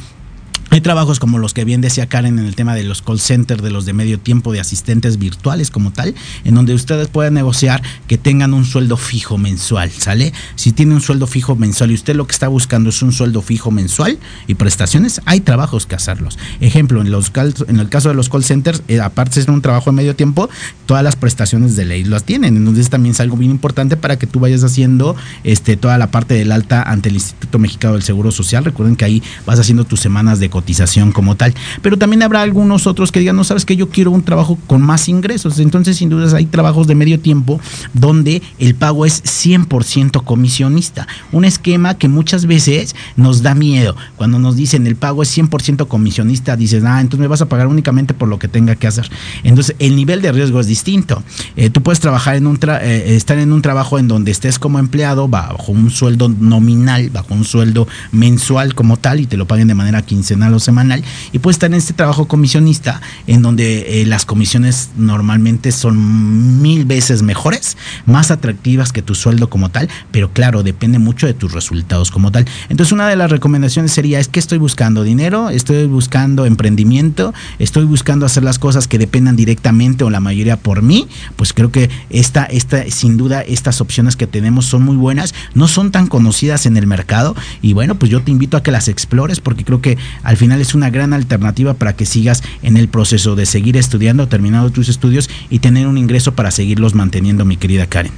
[0.70, 3.62] hay trabajos como los que bien decía Karen en el tema de los call centers,
[3.62, 7.82] de los de medio tiempo, de asistentes virtuales como tal, en donde ustedes pueden negociar
[8.06, 10.32] que tengan un sueldo fijo mensual, ¿sale?
[10.54, 13.42] Si tiene un sueldo fijo mensual y usted lo que está buscando es un sueldo
[13.42, 16.38] fijo mensual y prestaciones, hay trabajos que hacerlos.
[16.60, 17.32] Ejemplo, en, los,
[17.66, 20.14] en el caso de los call centers, eh, aparte de ser un trabajo de medio
[20.14, 20.48] tiempo,
[20.86, 22.56] todas las prestaciones de ley las tienen.
[22.56, 26.34] Entonces también es algo bien importante para que tú vayas haciendo este, toda la parte
[26.34, 28.64] del alta ante el Instituto Mexicano del Seguro Social.
[28.64, 31.54] Recuerden que ahí vas haciendo tus semanas de cotización como tal.
[31.80, 34.82] Pero también habrá algunos otros que digan, no sabes que yo quiero un trabajo con
[34.82, 35.58] más ingresos.
[35.58, 37.58] Entonces, sin dudas, hay trabajos de medio tiempo
[37.94, 41.08] donde el pago es 100% comisionista.
[41.32, 43.96] Un esquema que muchas veces nos da miedo.
[44.16, 47.66] Cuando nos dicen el pago es 100% comisionista, dices, ah, entonces me vas a pagar
[47.66, 49.10] únicamente por lo que tenga que hacer.
[49.44, 51.22] Entonces, el nivel de riesgo es distinto.
[51.56, 54.78] Eh, tú puedes trabajar en un eh, estar en un trabajo en donde estés como
[54.78, 59.68] empleado bajo un sueldo nominal, bajo un sueldo mensual como tal y te lo paguen
[59.68, 64.06] de manera quincenal o semanal y puede estar en este trabajo comisionista en donde eh,
[64.06, 70.32] las comisiones normalmente son mil veces mejores, más atractivas que tu sueldo como tal, pero
[70.32, 72.46] claro, depende mucho de tus resultados como tal.
[72.68, 77.84] Entonces una de las recomendaciones sería es que estoy buscando dinero, estoy buscando emprendimiento, estoy
[77.84, 81.90] buscando hacer las cosas que dependan directamente o la mayoría por mí, pues creo que
[82.10, 86.66] esta, esta, sin duda, estas opciones que tenemos son muy buenas, no son tan conocidas
[86.66, 89.80] en el mercado y bueno, pues yo te invito a que las explores porque creo
[89.80, 93.76] que al final es una gran alternativa para que sigas en el proceso de seguir
[93.76, 98.12] estudiando, terminando tus estudios y tener un ingreso para seguirlos manteniendo, mi querida Karen.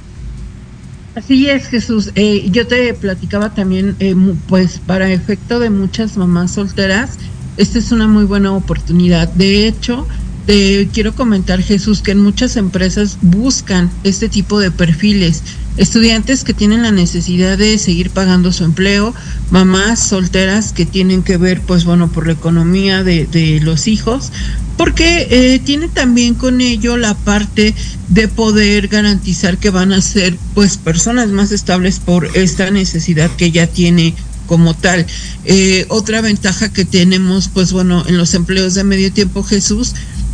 [1.15, 2.11] Así es, Jesús.
[2.15, 4.15] Eh, yo te platicaba también, eh,
[4.47, 7.19] pues para efecto de muchas mamás solteras,
[7.57, 9.27] esta es una muy buena oportunidad.
[9.33, 10.07] De hecho,
[10.47, 15.43] te quiero comentar, Jesús, que en muchas empresas buscan este tipo de perfiles
[15.77, 19.13] estudiantes que tienen la necesidad de seguir pagando su empleo,
[19.51, 24.31] mamás solteras que tienen que ver, pues bueno, por la economía de, los hijos,
[24.77, 27.73] porque eh, tiene también con ello la parte
[28.09, 33.51] de poder garantizar que van a ser, pues, personas más estables por esta necesidad que
[33.51, 34.13] ya tiene
[34.47, 35.05] como tal.
[35.45, 39.93] Eh, otra ventaja que tenemos, pues bueno, en los empleos de medio tiempo, Jesús,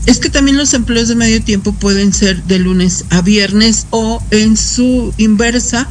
[0.09, 4.19] es que también los empleos de medio tiempo pueden ser de lunes a viernes o
[4.31, 5.87] en su inversa.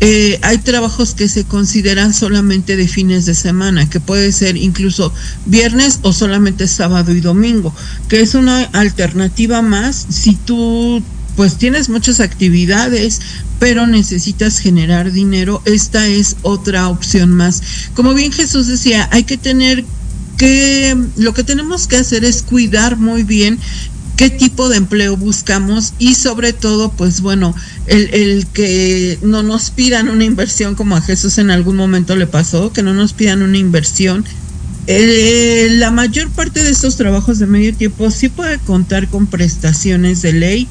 [0.00, 5.10] Eh, hay trabajos que se consideran solamente de fines de semana, que puede ser incluso
[5.46, 7.74] viernes o solamente sábado y domingo,
[8.10, 11.02] que es una alternativa más si tú
[11.34, 13.22] pues tienes muchas actividades,
[13.58, 17.62] pero necesitas generar dinero, esta es otra opción más.
[17.94, 19.86] Como bien Jesús decía, hay que tener
[20.42, 23.60] que lo que tenemos que hacer es cuidar muy bien
[24.16, 27.54] qué tipo de empleo buscamos y sobre todo, pues bueno,
[27.86, 32.26] el, el, que no nos pidan una inversión como a Jesús en algún momento le
[32.26, 34.24] pasó, que no nos pidan una inversión.
[34.88, 40.22] Eh, la mayor parte de estos trabajos de medio tiempo sí puede contar con prestaciones
[40.22, 40.68] de ley,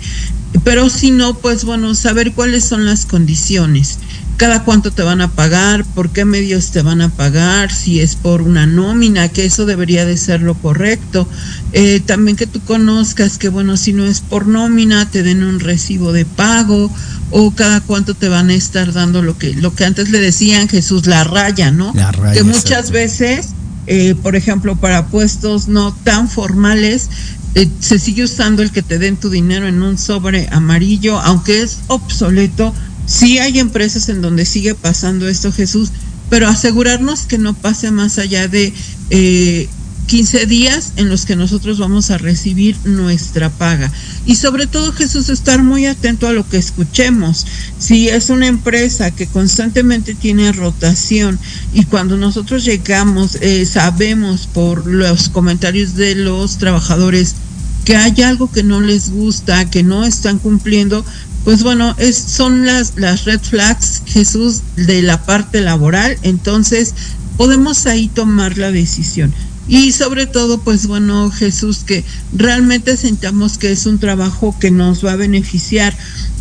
[0.66, 4.00] pero si no, pues bueno, saber cuáles son las condiciones
[4.42, 8.16] cada cuánto te van a pagar, por qué medios te van a pagar, si es
[8.16, 11.28] por una nómina, que eso debería de ser lo correcto.
[11.74, 15.60] Eh, también que tú conozcas que, bueno, si no es por nómina, te den un
[15.60, 16.92] recibo de pago
[17.30, 20.68] o cada cuánto te van a estar dando lo que, lo que antes le decían
[20.68, 21.94] Jesús, la raya, ¿no?
[21.94, 23.50] La raya, que muchas veces,
[23.86, 27.10] eh, por ejemplo, para puestos no tan formales,
[27.54, 31.62] eh, se sigue usando el que te den tu dinero en un sobre amarillo, aunque
[31.62, 32.74] es obsoleto.
[33.12, 35.90] Sí hay empresas en donde sigue pasando esto, Jesús,
[36.30, 38.74] pero asegurarnos que no pase más allá de
[39.10, 39.68] eh,
[40.08, 43.92] 15 días en los que nosotros vamos a recibir nuestra paga.
[44.26, 47.46] Y sobre todo, Jesús, estar muy atento a lo que escuchemos.
[47.78, 51.38] Si es una empresa que constantemente tiene rotación
[51.74, 57.36] y cuando nosotros llegamos eh, sabemos por los comentarios de los trabajadores
[57.84, 61.04] que hay algo que no les gusta, que no están cumpliendo,
[61.44, 66.94] pues bueno, es, son las, las red flags, Jesús, de la parte laboral, entonces
[67.38, 69.34] podemos ahí tomar la decisión.
[69.68, 75.06] Y sobre todo, pues bueno, Jesús, que realmente sentamos que es un trabajo que nos
[75.06, 75.96] va a beneficiar.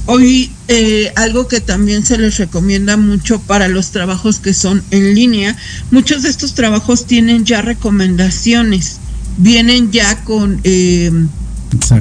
[0.07, 5.15] Hoy eh, algo que también se les recomienda mucho para los trabajos que son en
[5.15, 5.57] línea,
[5.91, 8.97] muchos de estos trabajos tienen ya recomendaciones,
[9.37, 11.13] vienen ya con, eh,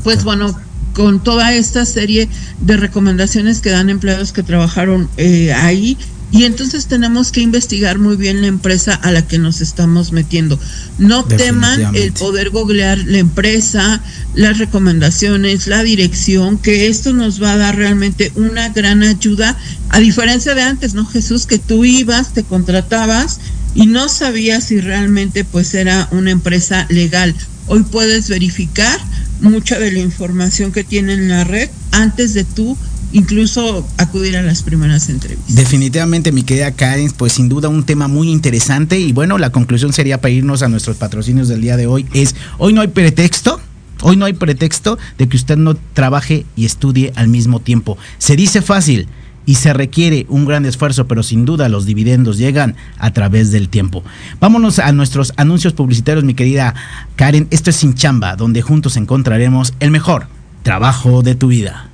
[0.04, 0.58] pues bueno,
[1.00, 2.28] con toda esta serie
[2.60, 5.98] de recomendaciones que dan empleados que trabajaron eh, ahí.
[6.30, 10.60] Y entonces tenemos que investigar muy bien la empresa a la que nos estamos metiendo.
[10.98, 14.04] No teman el poder googlear la empresa,
[14.36, 19.58] las recomendaciones, la dirección, que esto nos va a dar realmente una gran ayuda,
[19.92, 21.46] a diferencia de antes, ¿no, Jesús?
[21.46, 23.40] Que tú ibas, te contratabas
[23.74, 27.34] y no sabías si realmente pues era una empresa legal.
[27.68, 29.00] Hoy puedes verificar
[29.41, 32.78] mucha de la información que tiene en la red antes de tú
[33.12, 35.56] incluso acudir a las primeras entrevistas.
[35.56, 39.93] Definitivamente, mi querida Karen, pues sin duda un tema muy interesante y bueno, la conclusión
[39.93, 43.60] sería para irnos a nuestros patrocinios del día de hoy es, hoy no hay pretexto.
[44.02, 47.97] Hoy no hay pretexto de que usted no trabaje y estudie al mismo tiempo.
[48.17, 49.10] Se dice fácil
[49.50, 53.68] y se requiere un gran esfuerzo, pero sin duda los dividendos llegan a través del
[53.68, 54.04] tiempo.
[54.40, 56.76] Vámonos a nuestros anuncios publicitarios, mi querida
[57.16, 57.48] Karen.
[57.50, 60.28] Esto es Sin Chamba, donde juntos encontraremos el mejor
[60.62, 61.90] trabajo de tu vida.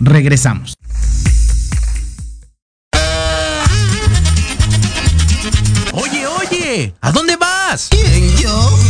[0.00, 0.72] Regresamos.
[5.92, 7.88] Oye, oye, ¿a dónde vas?
[7.90, 8.89] ¿Quién, yo?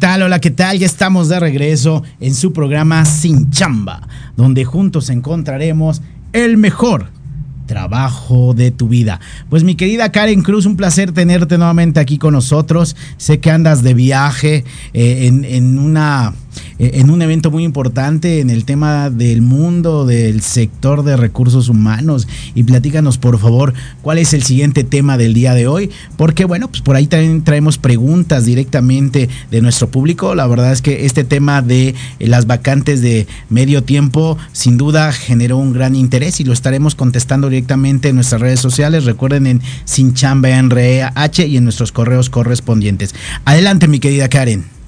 [0.00, 0.22] Tal?
[0.22, 0.78] Hola, ¿qué tal?
[0.78, 6.00] Ya estamos de regreso en su programa Sin Chamba, donde juntos encontraremos
[6.32, 7.10] el mejor
[7.66, 9.20] trabajo de tu vida.
[9.50, 12.96] Pues mi querida Karen Cruz, un placer tenerte nuevamente aquí con nosotros.
[13.18, 16.32] Sé que andas de viaje eh, en, en, una
[16.78, 22.26] en un evento muy importante en el tema del mundo del sector de recursos humanos.
[22.54, 26.68] Y platícanos por favor cuál es el siguiente tema del día de hoy porque bueno
[26.68, 30.34] pues por ahí también traemos preguntas directamente de nuestro público.
[30.34, 31.94] La verdad es que este tema de eh,
[32.26, 37.48] las vacantes de medio tiempo sin duda generó un gran interés y lo estaremos contestando
[37.48, 39.04] directamente en nuestras redes sociales.
[39.04, 43.14] Recuerden en Sin Chamba NRH y en nuestros correos correspondientes.
[43.44, 44.79] Adelante mi querida Karen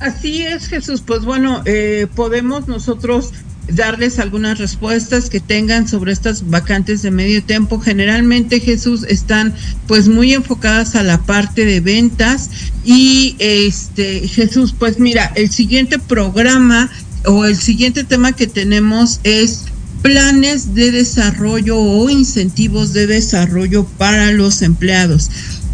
[0.00, 1.02] Así es, Jesús.
[1.04, 3.32] Pues bueno, eh, podemos nosotros
[3.68, 7.80] darles algunas respuestas que tengan sobre estas vacantes de medio tiempo.
[7.80, 9.54] Generalmente, Jesús, están
[9.86, 12.50] pues muy enfocadas a la parte de ventas
[12.84, 16.90] y este, Jesús, pues mira, el siguiente programa
[17.26, 19.64] o el siguiente tema que tenemos es
[20.02, 25.28] planes de desarrollo o incentivos de desarrollo para los empleados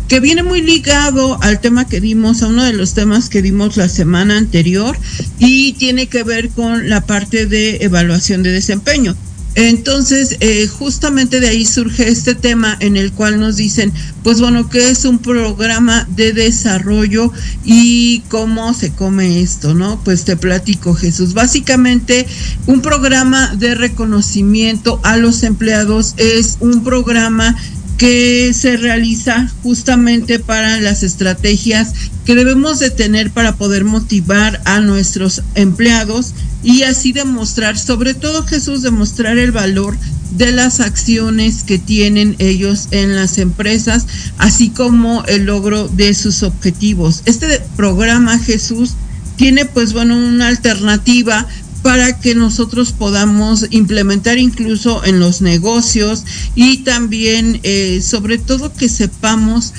[0.08, 3.76] que viene muy ligado al tema que dimos, a uno de los temas que dimos
[3.76, 4.96] la semana anterior
[5.38, 9.16] y tiene que ver con la parte de evaluación de desempeño.
[9.56, 13.92] Entonces, eh, justamente de ahí surge este tema en el cual nos dicen,
[14.24, 17.32] pues bueno, ¿qué es un programa de desarrollo
[17.64, 20.00] y cómo se come esto, no?
[20.02, 21.34] Pues te platico, Jesús.
[21.34, 22.26] Básicamente,
[22.66, 27.56] un programa de reconocimiento a los empleados es un programa
[27.98, 31.92] que se realiza justamente para las estrategias
[32.24, 38.42] que debemos de tener para poder motivar a nuestros empleados y así demostrar, sobre todo
[38.44, 39.96] Jesús, demostrar el valor
[40.30, 44.06] de las acciones que tienen ellos en las empresas,
[44.38, 47.22] así como el logro de sus objetivos.
[47.26, 48.94] Este programa Jesús
[49.36, 51.46] tiene pues bueno una alternativa
[51.84, 56.24] para que nosotros podamos implementar incluso en los negocios
[56.54, 59.74] y también eh, sobre todo que sepamos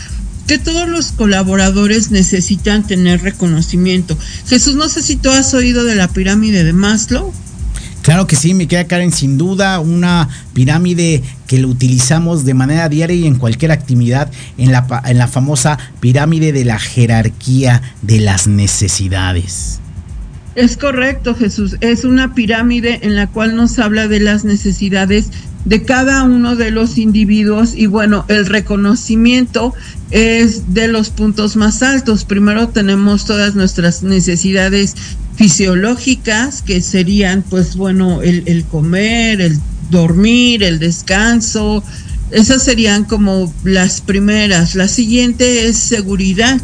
[0.46, 4.16] que todos los colaboradores necesitan tener reconocimiento.
[4.48, 7.34] Jesús, no sé si tú has oído de la pirámide de Maslow.
[8.04, 12.88] Claro que sí, me queda Karen, sin duda una pirámide que lo utilizamos de manera
[12.88, 14.30] diaria y en cualquier actividad
[14.60, 19.80] en la, en la famosa pirámide de la jerarquía de las necesidades.
[20.56, 21.76] Es correcto, Jesús.
[21.82, 25.30] Es una pirámide en la cual nos habla de las necesidades
[25.66, 29.74] de cada uno de los individuos y bueno, el reconocimiento
[30.12, 32.24] es de los puntos más altos.
[32.24, 34.96] Primero tenemos todas nuestras necesidades
[35.36, 39.60] fisiológicas, que serían pues bueno, el, comer, el
[39.92, 41.84] dormir, el descanso.
[42.32, 44.76] Esas serían como las primeras.
[44.76, 46.62] La siguiente es seguridad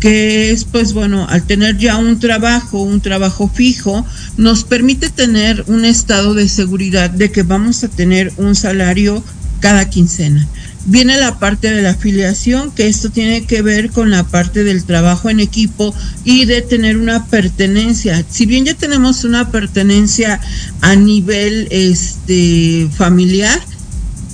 [0.00, 5.64] que es pues bueno, al tener ya un trabajo, un trabajo fijo, nos permite tener
[5.66, 9.22] un estado de seguridad de que vamos a tener un salario
[9.60, 10.46] cada quincena.
[10.86, 14.84] Viene la parte de la afiliación, que esto tiene que ver con la parte del
[14.84, 15.94] trabajo en equipo
[16.24, 18.24] y de tener una pertenencia.
[18.30, 20.40] Si bien ya tenemos una pertenencia
[20.80, 23.60] a nivel este familiar,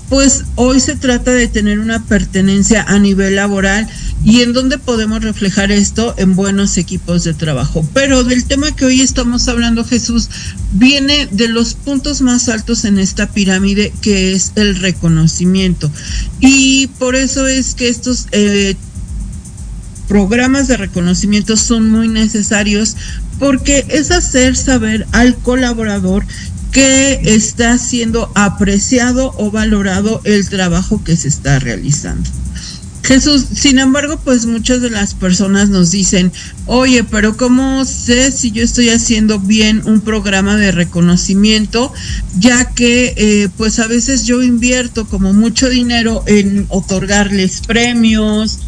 [0.08, 3.88] pues hoy se trata de tener una pertenencia a nivel laboral
[4.24, 7.86] y en dónde podemos reflejar esto en buenos equipos de trabajo.
[7.92, 10.30] Pero del tema que hoy estamos hablando, Jesús,
[10.72, 15.90] viene de los puntos más altos en esta pirámide, que es el reconocimiento.
[16.40, 18.26] Y por eso es que estos...
[18.32, 18.76] Eh,
[20.08, 22.94] programas de reconocimiento son muy necesarios
[23.38, 26.26] porque es hacer saber al colaborador
[26.72, 32.28] que está siendo apreciado o valorado el trabajo que se está realizando.
[33.04, 36.32] Jesús, sin embargo, pues muchas de las personas nos dicen,
[36.64, 41.92] oye, pero ¿cómo sé si yo estoy haciendo bien un programa de reconocimiento?
[42.38, 48.60] Ya que eh, pues a veces yo invierto como mucho dinero en otorgarles premios,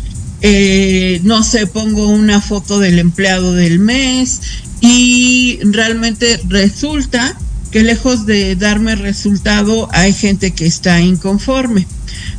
[0.42, 4.40] eh, no sé, pongo una foto del empleado del mes
[4.82, 7.38] y realmente resulta
[7.70, 11.86] que lejos de darme resultado hay gente que está inconforme.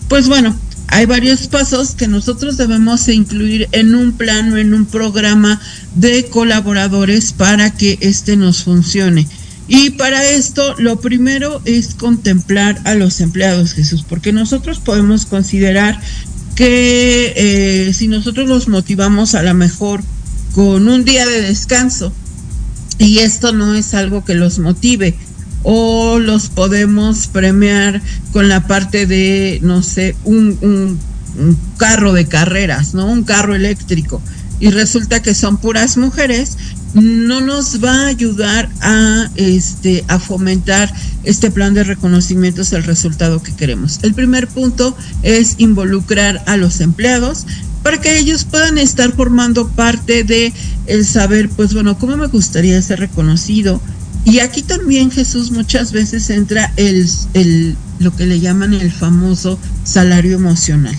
[0.07, 0.55] Pues bueno,
[0.87, 5.61] hay varios pasos que nosotros debemos incluir en un plano, en un programa
[5.95, 9.27] de colaboradores para que este nos funcione.
[9.67, 15.99] Y para esto, lo primero es contemplar a los empleados, Jesús, porque nosotros podemos considerar
[16.55, 20.01] que eh, si nosotros los motivamos a lo mejor
[20.53, 22.13] con un día de descanso,
[22.97, 25.15] y esto no es algo que los motive,
[25.69, 28.01] o los podemos premiar
[28.31, 30.97] con la parte de, no sé, un, un,
[31.75, 33.05] carro de carreras, ¿no?
[33.05, 34.21] Un carro eléctrico.
[34.61, 36.57] y resulta que son puras mujeres,
[36.93, 40.91] no nos va a ayudar a este a fomentar
[41.25, 43.99] este plan de reconocimiento es el resultado que queremos.
[44.03, 47.45] El primer punto es involucrar a los empleados
[47.83, 50.53] para que ellos puedan estar formando parte de
[50.87, 53.81] el saber, pues bueno, cómo me gustaría ser reconocido.
[54.27, 59.57] Y aquí también Jesús muchas veces entra el, el lo que le llaman el famoso
[59.85, 60.93] salario emocional.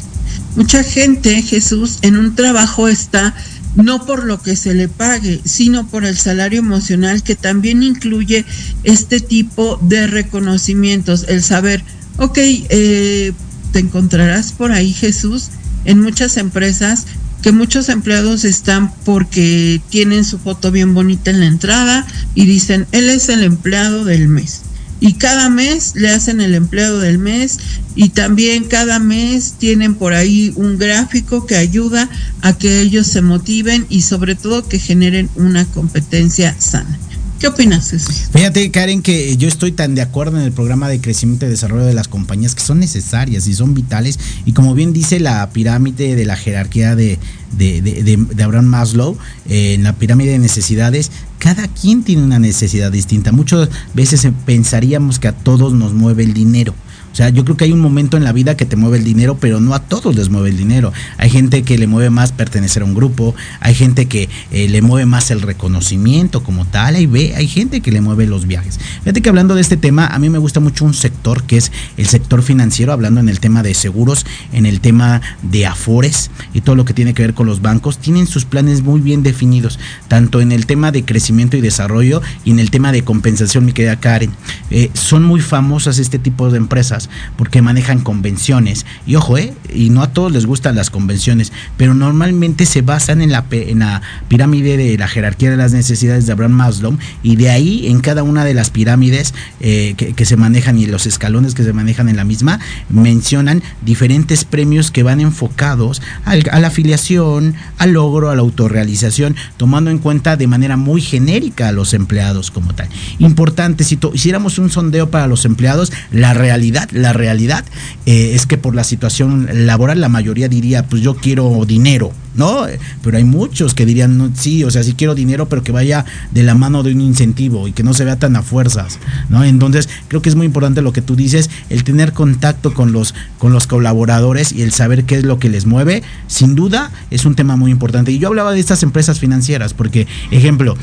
[0.57, 3.35] Mucha gente, Jesús, en un trabajo está
[3.77, 8.47] no por lo que se le pague, sino por el salario emocional que también incluye
[8.83, 11.85] este tipo de reconocimientos, el saber,
[12.17, 13.33] ok, eh,
[13.73, 15.51] te encontrarás por ahí Jesús
[15.85, 17.05] en muchas empresas
[17.43, 22.87] que muchos empleados están porque tienen su foto bien bonita en la entrada y dicen,
[22.93, 24.63] él es el empleado del mes
[25.01, 27.59] y cada mes le hacen el empleado del mes
[27.95, 32.09] y también cada mes tienen por ahí un gráfico que ayuda
[32.43, 36.99] a que ellos se motiven y sobre todo que generen una competencia sana.
[37.39, 37.95] ¿Qué opinas?
[38.33, 41.85] Fíjate, Karen, que yo estoy tan de acuerdo en el programa de crecimiento y desarrollo
[41.85, 44.19] de las compañías que son necesarias y son vitales.
[44.45, 47.19] Y como bien dice la pirámide de la jerarquía de,
[47.53, 49.17] de, Abraham Maslow,
[49.49, 53.31] eh, en la pirámide de necesidades, cada quien tiene una necesidad distinta.
[53.31, 56.75] Muchas veces pensaríamos que a todos nos mueve el dinero
[57.19, 59.39] sea, yo creo que hay un momento en la vida que te mueve el dinero,
[59.41, 60.93] pero no a todos les mueve el dinero.
[61.17, 64.83] Hay gente que le mueve más pertenecer a un grupo, hay gente que eh, le
[64.83, 68.79] mueve más el reconocimiento como tal, hay, ve, hay gente que le mueve los viajes.
[69.01, 71.73] Fíjate que hablando de este tema, a mí me gusta mucho un sector que es
[71.97, 76.61] el sector financiero, hablando en el tema de seguros, en el tema de afores y
[76.61, 79.81] todo lo que tiene que ver con los bancos, tienen sus planes muy bien definidos,
[80.07, 83.73] tanto en el tema de crecimiento y desarrollo y en el tema de compensación, mi
[83.73, 84.31] querida Karen.
[84.71, 88.87] Eh, son muy famosas este tipo de empresas porque manejan convenciones.
[89.07, 89.55] Y ojo, ¿eh?
[89.73, 93.81] y no a todos les gustan las convenciones, pero normalmente se basan en la, en
[93.81, 98.01] la pirámide de la jerarquía de las necesidades de Abraham Maslow y de ahí en
[98.01, 102.09] cada una de las pirámides eh, que, se manejan y los escalones que se manejan
[102.09, 108.35] en la misma mencionan diferentes premios que van enfocados a la afiliación, al logro, a
[108.35, 112.89] la autorrealización, tomando en cuenta de manera muy genérica a los empleados como tal.
[113.19, 117.65] Importante, si hiciéramos un sondeo para los empleados, la realidad la realidad
[118.07, 122.67] eh, es que por la situación laboral la mayoría diría, pues yo quiero dinero, ¿no?
[123.03, 126.43] Pero hay muchos que dirían, sí, o sea, sí quiero dinero, pero que vaya de
[126.43, 129.45] la mano de un incentivo y que no se vea tan a fuerzas, ¿no?
[129.45, 133.15] Entonces, creo que es muy importante lo que tú dices, el tener contacto con los,
[133.39, 137.25] con los colaboradores y el saber qué es lo que les mueve, sin duda es
[137.25, 138.13] un tema muy importante.
[138.13, 140.77] Y yo hablaba de estas empresas financieras, porque, ejemplo,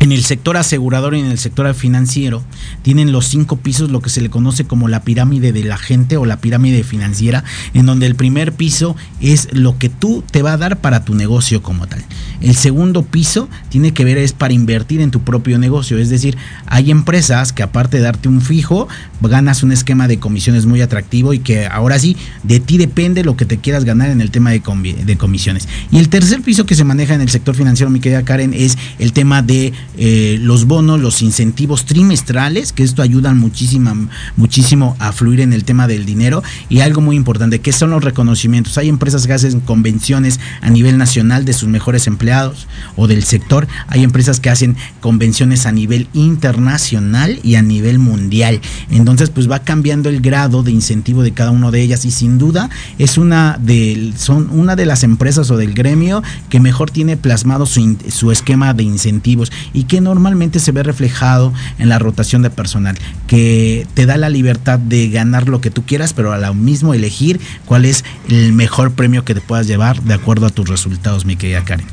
[0.00, 2.42] en el sector asegurador y en el sector financiero
[2.82, 6.16] tienen los cinco pisos, lo que se le conoce como la pirámide de la gente
[6.16, 7.44] o la pirámide financiera,
[7.74, 11.14] en donde el primer piso es lo que tú te va a dar para tu
[11.14, 12.04] negocio como tal.
[12.40, 16.36] El segundo piso tiene que ver es para invertir en tu propio negocio, es decir,
[16.66, 18.88] hay empresas que aparte de darte un fijo,
[19.20, 23.36] ganas un esquema de comisiones muy atractivo y que ahora sí, de ti depende lo
[23.36, 25.68] que te quieras ganar en el tema de, de comisiones.
[25.90, 28.78] Y el tercer piso que se maneja en el sector financiero, mi querida Karen, es
[28.98, 35.12] el tema de eh, los bonos, los incentivos trimestrales, que esto ayuda muchísimo, muchísimo a
[35.12, 36.42] fluir en el tema del dinero.
[36.68, 38.78] Y algo muy importante, que son los reconocimientos.
[38.78, 43.66] Hay empresas que hacen convenciones a nivel nacional de sus mejores empleados o del sector.
[43.88, 48.60] Hay empresas que hacen convenciones a nivel internacional y a nivel mundial.
[48.90, 52.04] Entonces, pues va cambiando el grado de incentivo de cada una de ellas.
[52.04, 56.60] Y sin duda es una de, son una de las empresas o del gremio que
[56.60, 59.50] mejor tiene plasmado su, su esquema de incentivos.
[59.72, 64.28] Y que normalmente se ve reflejado en la rotación de personal, que te da la
[64.28, 68.52] libertad de ganar lo que tú quieras, pero a lo mismo elegir cuál es el
[68.52, 71.86] mejor premio que te puedas llevar de acuerdo a tus resultados, mi querida Karen.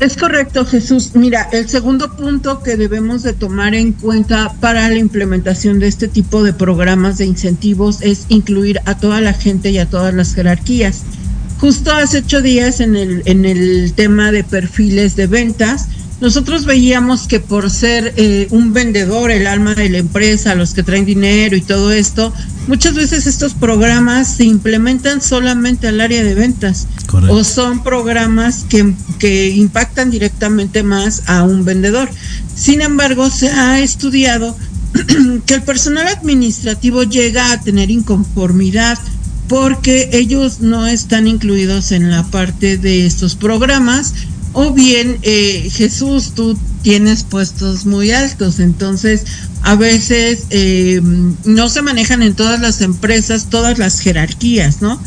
[0.00, 1.12] Es correcto, Jesús.
[1.14, 6.06] Mira, el segundo punto que debemos de tomar en cuenta para la implementación de este
[6.06, 10.34] tipo de programas de incentivos es incluir a toda la gente y a todas las
[10.34, 11.02] jerarquías.
[11.58, 15.88] Justo hace ocho días en el, en el tema de perfiles de ventas,
[16.20, 20.82] nosotros veíamos que por ser eh, un vendedor, el alma de la empresa, los que
[20.82, 22.32] traen dinero y todo esto,
[22.66, 26.88] muchas veces estos programas se implementan solamente al área de ventas
[27.30, 32.10] o son programas que, que impactan directamente más a un vendedor.
[32.54, 34.56] Sin embargo, se ha estudiado
[35.46, 38.98] que el personal administrativo llega a tener inconformidad
[39.48, 44.12] porque ellos no están incluidos en la parte de estos programas
[44.60, 49.22] o bien eh, Jesús, tú tienes puestos muy altos, entonces
[49.62, 51.00] a veces eh,
[51.44, 55.00] no se manejan en todas las empresas todas las jerarquías, ¿no?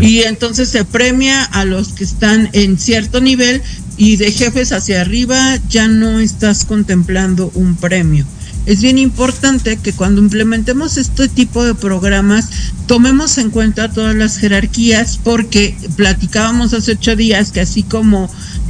[0.00, 3.62] Y entonces se premia a los que están en cierto nivel
[3.96, 8.26] y de jefes hacia arriba ya no estás contemplando un premio.
[8.66, 12.48] Es bien importante que cuando implementemos este tipo de programas
[12.88, 18.28] tomemos en cuenta todas las jerarquías porque platicábamos hace ocho días que así como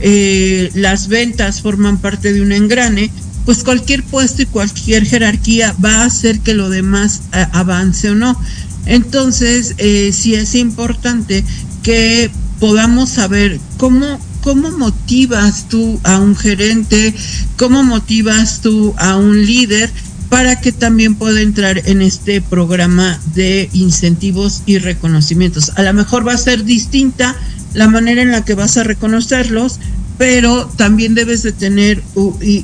[0.08, 3.10] eh, las ventas forman parte de un engrane,
[3.44, 8.14] pues cualquier puesto y cualquier jerarquía va a hacer que lo demás eh, avance o
[8.14, 8.40] no.
[8.86, 11.44] Entonces, eh, sí es importante
[11.82, 12.30] que
[12.60, 17.12] podamos saber cómo ¿Cómo motivas tú a un gerente?
[17.56, 19.90] ¿Cómo motivas tú a un líder?
[20.28, 25.72] para que también pueda entrar en este programa de incentivos y reconocimientos.
[25.76, 27.36] A lo mejor va a ser distinta
[27.76, 29.78] la manera en la que vas a reconocerlos,
[30.16, 32.02] pero también debes de tener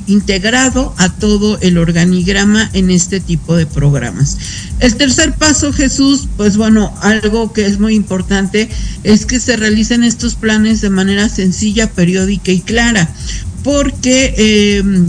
[0.07, 4.37] integrado a todo el organigrama en este tipo de programas.
[4.79, 8.69] El tercer paso, Jesús, pues bueno, algo que es muy importante
[9.03, 13.07] es que se realicen estos planes de manera sencilla, periódica y clara,
[13.63, 15.05] porque em,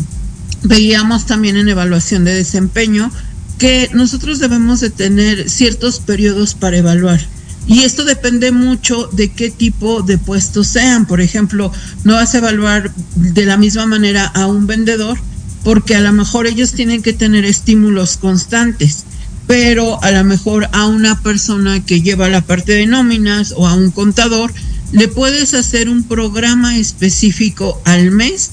[0.65, 3.11] veíamos también en evaluación de desempeño
[3.57, 7.21] que nosotros debemos de tener ciertos periodos para evaluar
[7.67, 11.07] y esto depende mucho de qué tipo de puestos sean.
[11.07, 11.73] Por ejemplo,
[12.05, 15.19] no vas a evaluar de la misma manera a un vendedor
[15.63, 19.05] porque a lo mejor ellos tienen que tener estímulos constantes,
[19.47, 23.75] pero a lo mejor a una persona que lleva la parte de nóminas o a
[23.75, 24.53] un contador,
[24.93, 28.51] le puedes hacer un programa específico al mes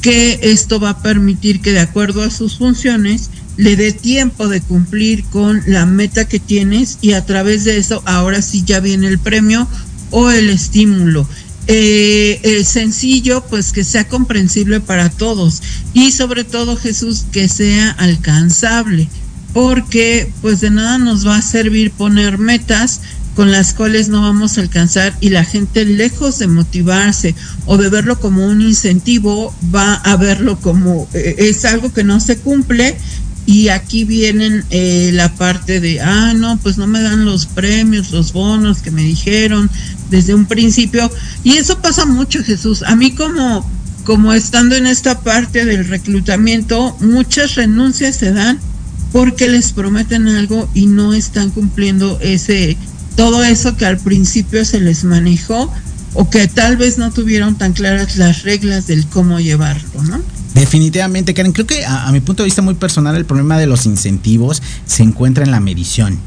[0.00, 4.60] que esto va a permitir que de acuerdo a sus funciones le dé tiempo de
[4.60, 9.06] cumplir con la meta que tienes y a través de eso ahora sí ya viene
[9.06, 9.68] el premio
[10.10, 11.26] o el estímulo.
[11.66, 15.62] Eh, sencillo, pues que sea comprensible para todos
[15.94, 19.08] y sobre todo Jesús que sea alcanzable,
[19.54, 23.00] porque pues de nada nos va a servir poner metas
[23.34, 27.34] con las cuales no vamos a alcanzar y la gente lejos de motivarse
[27.66, 32.20] o de verlo como un incentivo va a verlo como eh, es algo que no
[32.20, 32.96] se cumple
[33.46, 38.10] y aquí vienen eh, la parte de, ah, no, pues no me dan los premios,
[38.10, 39.70] los bonos que me dijeron
[40.10, 41.10] desde un principio.
[41.42, 42.82] Y eso pasa mucho, Jesús.
[42.82, 43.68] A mí como,
[44.04, 48.58] como estando en esta parte del reclutamiento, muchas renuncias se dan
[49.12, 52.76] porque les prometen algo y no están cumpliendo ese,
[53.14, 55.72] todo eso que al principio se les manejó
[56.14, 60.22] o que tal vez no tuvieron tan claras las reglas del cómo llevarlo, ¿no?
[60.54, 61.52] Definitivamente, Karen.
[61.52, 65.02] Creo que a, mi punto de vista muy personal el problema de los incentivos se
[65.02, 66.18] encuentra en la medición.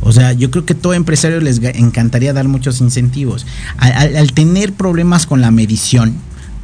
[0.00, 3.46] O sea, yo creo que todo empresario les encantaría dar muchos incentivos.
[3.78, 6.14] al tener problemas con la medición,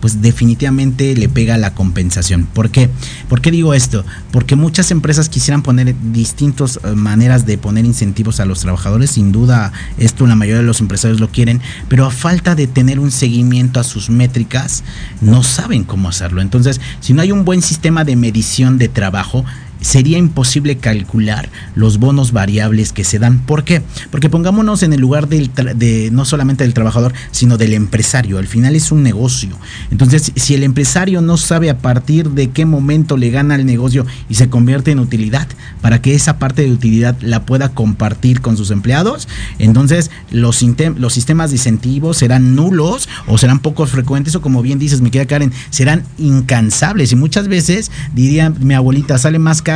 [0.02, 2.44] pues definitivamente le pega la compensación.
[2.44, 2.90] ¿Por qué?
[3.28, 4.04] ¿Por qué digo esto?
[4.32, 9.30] Porque muchas empresas quisieran poner distintas eh, maneras de poner incentivos a los trabajadores, sin
[9.30, 13.12] duda esto la mayoría de los empresarios lo quieren, pero a falta de tener un
[13.12, 14.82] seguimiento a sus métricas,
[15.20, 16.42] no saben cómo hacerlo.
[16.42, 19.44] Entonces, si no hay un buen sistema de medición de trabajo,
[19.82, 23.40] sería imposible calcular los bonos variables que se dan.
[23.40, 23.82] ¿Por qué?
[24.10, 28.38] Porque pongámonos en el lugar del de no solamente del trabajador, sino del empresario.
[28.38, 29.50] Al final es un negocio.
[29.90, 34.06] Entonces, si el empresario no sabe a partir de qué momento le gana el negocio
[34.28, 35.48] y se convierte en utilidad,
[35.80, 39.28] para que esa parte de utilidad la pueda compartir con sus empleados,
[39.58, 40.64] entonces los,
[40.96, 45.10] los sistemas de incentivos serán nulos o serán pocos frecuentes o como bien dices, me
[45.10, 49.71] queda Karen, serán incansables y muchas veces, diría mi abuelita, sale más caro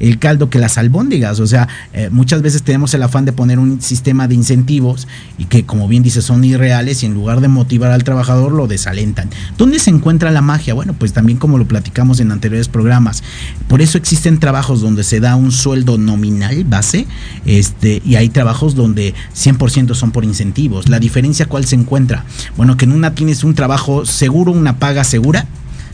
[0.00, 1.40] el caldo que las albóndigas.
[1.40, 5.44] O sea, eh, muchas veces tenemos el afán de poner un sistema de incentivos y
[5.44, 9.30] que, como bien dice, son irreales y en lugar de motivar al trabajador lo desalentan.
[9.56, 10.74] ¿Dónde se encuentra la magia?
[10.74, 13.22] Bueno, pues también como lo platicamos en anteriores programas.
[13.68, 17.06] Por eso existen trabajos donde se da un sueldo nominal base
[17.44, 20.88] este, y hay trabajos donde 100% son por incentivos.
[20.88, 22.24] La diferencia cuál se encuentra?
[22.56, 25.46] Bueno, que en una tienes un trabajo seguro, una paga segura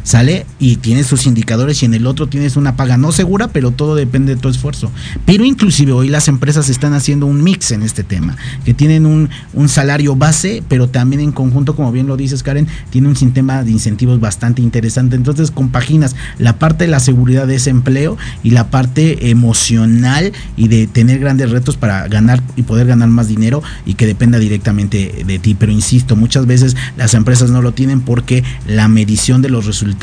[0.04, 0.46] ¿sale?
[0.60, 3.96] Y tienes sus indicadores y en el otro tienes una paga no segura, pero todo
[3.96, 4.92] depende de tu esfuerzo.
[5.26, 9.30] Pero inclusive hoy las empresas están haciendo un mix en este tema, que tienen un,
[9.54, 13.64] un salario base, pero también en conjunto, como bien lo dices Karen, tiene un sistema
[13.64, 15.16] de incentivos bastante interesante.
[15.16, 20.68] Entonces compaginas la parte de la seguridad de ese empleo y la parte emocional y
[20.68, 25.24] de tener grandes retos para ganar y poder ganar más dinero y que dependa directamente
[25.26, 25.54] de ti.
[25.54, 29.93] Pero insisto, muchas veces las empresas no lo tienen porque la medición de los resultados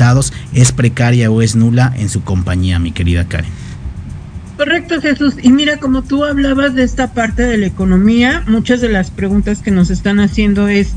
[0.52, 3.50] es precaria o es nula en su compañía, mi querida Karen.
[4.56, 5.34] Correcto, Jesús.
[5.42, 9.60] Y mira, como tú hablabas de esta parte de la economía, muchas de las preguntas
[9.60, 10.94] que nos están haciendo es,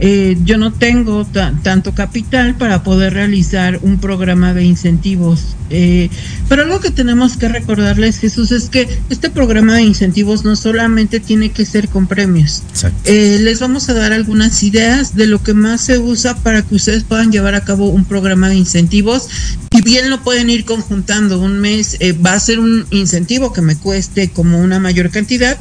[0.00, 1.26] eh, yo no tengo
[1.62, 5.56] tanto capital para poder realizar un programa de incentivos.
[5.70, 6.08] Eh,
[6.48, 11.20] pero algo que tenemos que recordarles, Jesús, es que este programa de incentivos no solamente
[11.20, 12.62] tiene que ser con premios.
[13.04, 16.76] Eh, les vamos a dar algunas ideas de lo que más se usa para que
[16.76, 19.28] ustedes puedan llevar a cabo un programa de incentivos
[19.70, 21.40] y bien lo pueden ir conjuntando.
[21.40, 25.58] Un mes va a ser un incentivo que me cueste como una mayor cantidad,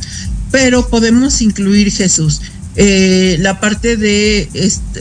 [0.51, 2.41] pero podemos incluir Jesús
[2.79, 4.47] eh, la parte de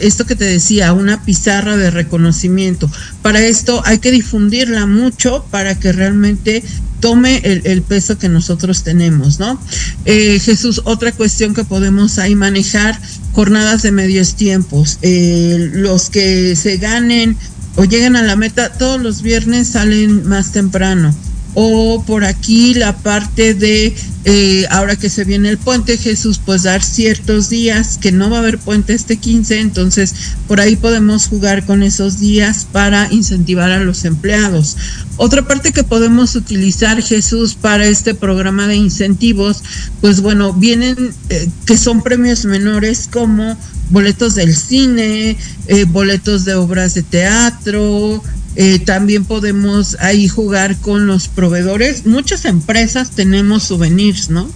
[0.01, 2.91] esto que te decía, una pizarra de reconocimiento.
[3.21, 6.65] Para esto hay que difundirla mucho para que realmente
[7.01, 9.61] tome el, peso que nosotros tenemos, ¿no?
[10.07, 12.99] Eh, Jesús, otra cuestión que podemos ahí manejar,
[13.33, 14.99] jornadas de medios tiempos.
[15.03, 17.37] Eh, los que se ganen
[17.77, 21.15] o lleguen a la meta, todos los viernes salen más temprano
[21.59, 23.95] o por aquí la parte de
[24.27, 28.37] eh, ahora que se viene el puente Jesús, pues dar ciertos días que no va
[28.37, 30.15] a haber puente este 15, entonces
[30.47, 34.77] por ahí podemos jugar con esos días para incentivar a los empleados.
[35.17, 39.63] Otra parte que podemos utilizar Jesús para este programa de incentivos,
[40.03, 43.57] pues bueno, vienen eh, que son premios menores como
[43.89, 45.39] boletos del cine,
[45.69, 48.23] eh, boletos de obras de teatro,
[48.59, 52.07] eh, también podemos ahí jugar con los proveedores.
[52.07, 54.49] Muchas empresas tenemos souvenirs, ¿no?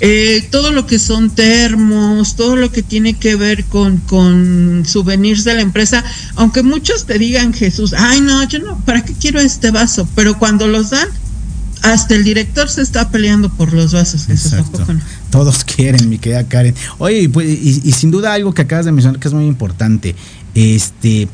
[0.00, 5.44] Eh, todo lo que son termos, todo lo que tiene que ver con, con souvenirs
[5.44, 6.02] de la empresa,
[6.34, 10.08] aunque muchos te digan, Jesús, ay no, yo no, ¿para qué quiero este vaso?
[10.14, 11.08] Pero cuando los dan,
[11.82, 14.26] hasta el director se está peleando por los vasos.
[15.30, 16.74] Todos quieren, mi querida Karen.
[16.96, 20.16] Oye, pues, y, y, sin duda algo que acabas de mencionar que es muy importante.
[20.54, 21.28] Este,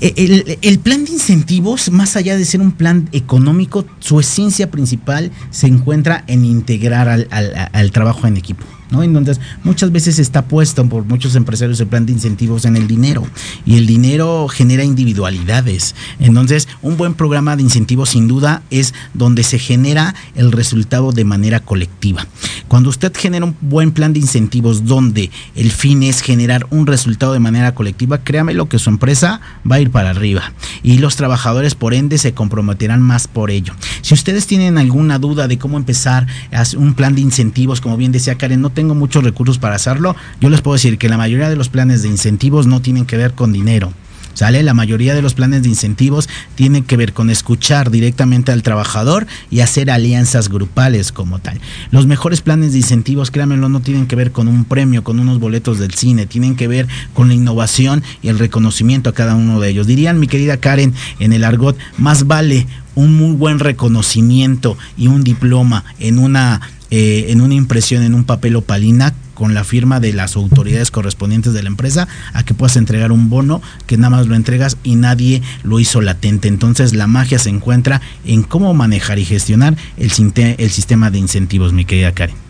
[0.00, 5.66] el, plan de incentivos, más allá de ser un plan económico, su esencia principal se
[5.66, 8.64] encuentra en integrar al trabajo en equipo.
[8.90, 9.02] ¿No?
[9.02, 13.26] Entonces, muchas veces está puesto por muchos empresarios el plan de incentivos en el dinero
[13.66, 15.94] y el dinero genera individualidades.
[16.20, 21.24] Entonces, un buen programa de incentivos sin duda es donde se genera el resultado de
[21.24, 22.26] manera colectiva.
[22.68, 27.32] Cuando usted genera un buen plan de incentivos donde el fin es generar un resultado
[27.32, 31.16] de manera colectiva, créame lo que su empresa va a ir para arriba y los
[31.16, 33.74] trabajadores por ende se comprometerán más por ello.
[34.02, 38.12] Si ustedes tienen alguna duda de cómo empezar a un plan de incentivos, como bien
[38.12, 41.50] decía Karen, no tengo muchos recursos para hacerlo, yo les puedo decir que la mayoría
[41.50, 43.92] de los planes de incentivos no tienen que ver con dinero.
[44.34, 44.62] ¿Sale?
[44.62, 49.26] La mayoría de los planes de incentivos tienen que ver con escuchar directamente al trabajador
[49.50, 51.60] y hacer alianzas grupales como tal.
[51.90, 55.40] Los mejores planes de incentivos, créanmelo, no tienen que ver con un premio, con unos
[55.40, 59.58] boletos del cine, tienen que ver con la innovación y el reconocimiento a cada uno
[59.58, 59.88] de ellos.
[59.88, 65.24] Dirían, mi querida Karen, en el argot, más vale un muy buen reconocimiento y un
[65.24, 66.60] diploma en una
[66.90, 71.52] eh, en una impresión en un papel opalina con la firma de las autoridades correspondientes
[71.52, 74.96] de la empresa a que puedas entregar un bono que nada más lo entregas y
[74.96, 76.48] nadie lo hizo latente.
[76.48, 81.72] Entonces la magia se encuentra en cómo manejar y gestionar el, el sistema de incentivos,
[81.72, 82.48] mi querida Karen.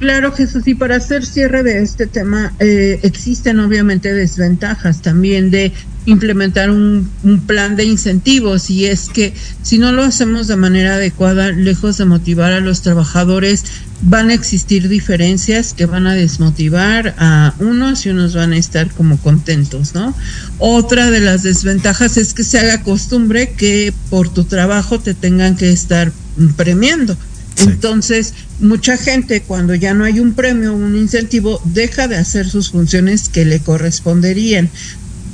[0.00, 5.72] Claro, Jesús, y para hacer cierre de este tema, eh, existen obviamente desventajas también de
[6.06, 7.10] implementar un,
[7.46, 12.04] plan de incentivos y es que si no lo hacemos de manera adecuada, lejos de
[12.04, 13.64] motivar a los trabajadores,
[14.02, 18.90] van a existir diferencias que van a desmotivar a unos y unos van a estar
[18.90, 20.14] como contentos, ¿no?
[20.58, 25.56] Otra de las desventajas es que se haga costumbre que por tu trabajo te tengan
[25.56, 26.12] que estar
[26.56, 27.16] premiando.
[27.58, 32.48] Entonces, mucha gente cuando ya no hay un premio, o un incentivo, deja de hacer
[32.48, 34.70] sus funciones que le corresponderían.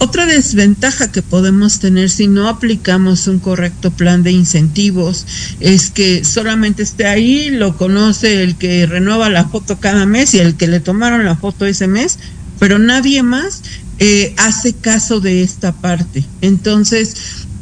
[0.02, 5.26] Otra desventaja que podemos tener si no aplicamos un correcto plan de incentivos
[5.60, 10.38] es que solamente esté ahí, lo conoce el que renueva la foto cada mes y
[10.38, 12.18] el que le tomaron la foto ese mes,
[12.58, 13.60] pero nadie más
[13.98, 16.24] eh, hace caso de esta parte.
[16.40, 17.14] Entonces,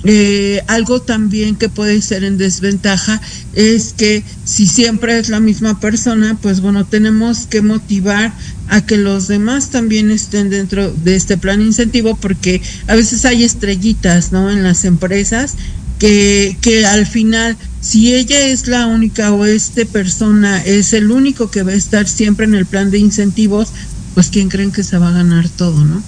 [0.04, 3.20] eh, algo también que puede ser en desventaja
[3.54, 8.32] es que si siempre es la misma persona, pues bueno, tenemos que motivar
[8.68, 13.44] a que los demás también estén dentro de este plan incentivo porque a veces hay
[13.44, 14.50] estrellitas, ¿no?
[14.50, 15.54] En las empresas
[15.98, 21.50] que, que al final, si ella es la única o esta persona es el único
[21.50, 23.68] que va a estar siempre en el plan de incentivos,
[24.14, 26.02] pues ¿quién creen que se va a ganar todo, ¿no?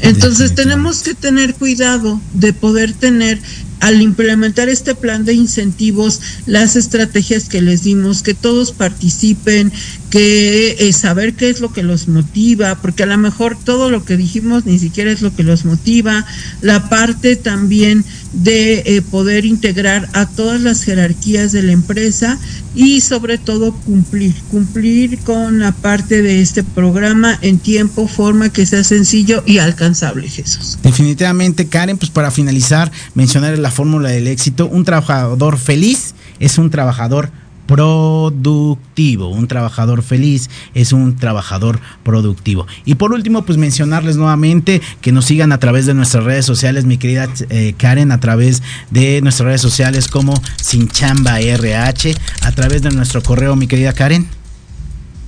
[0.00, 3.40] Entonces tenemos que tener cuidado de poder tener
[3.80, 9.72] al implementar este plan de incentivos, las estrategias que les dimos, que todos participen,
[10.14, 14.04] que es saber qué es lo que los motiva, porque a lo mejor todo lo
[14.04, 16.24] que dijimos ni siquiera es lo que los motiva,
[16.60, 22.38] la parte también de eh, poder integrar a todas las jerarquías de la empresa
[22.76, 28.66] y sobre todo cumplir, cumplir con la parte de este programa en tiempo, forma que
[28.66, 30.78] sea sencillo y alcanzable, Jesús.
[30.84, 36.70] Definitivamente, Karen, pues para finalizar, mencionar la fórmula del éxito, un trabajador feliz es un
[36.70, 37.30] trabajador
[37.74, 39.30] productivo.
[39.30, 42.68] Un trabajador feliz es un trabajador productivo.
[42.84, 46.84] Y por último, pues mencionarles nuevamente que nos sigan a través de nuestras redes sociales,
[46.84, 48.62] mi querida eh, Karen, a través
[48.92, 54.28] de nuestras redes sociales como Sinchamba RH, a través de nuestro correo, mi querida Karen.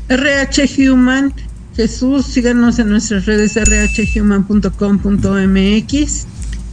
[0.08, 1.34] RH Human,
[1.74, 3.56] Jesús, síganos en nuestras redes
[4.14, 4.76] rhuman.com.mx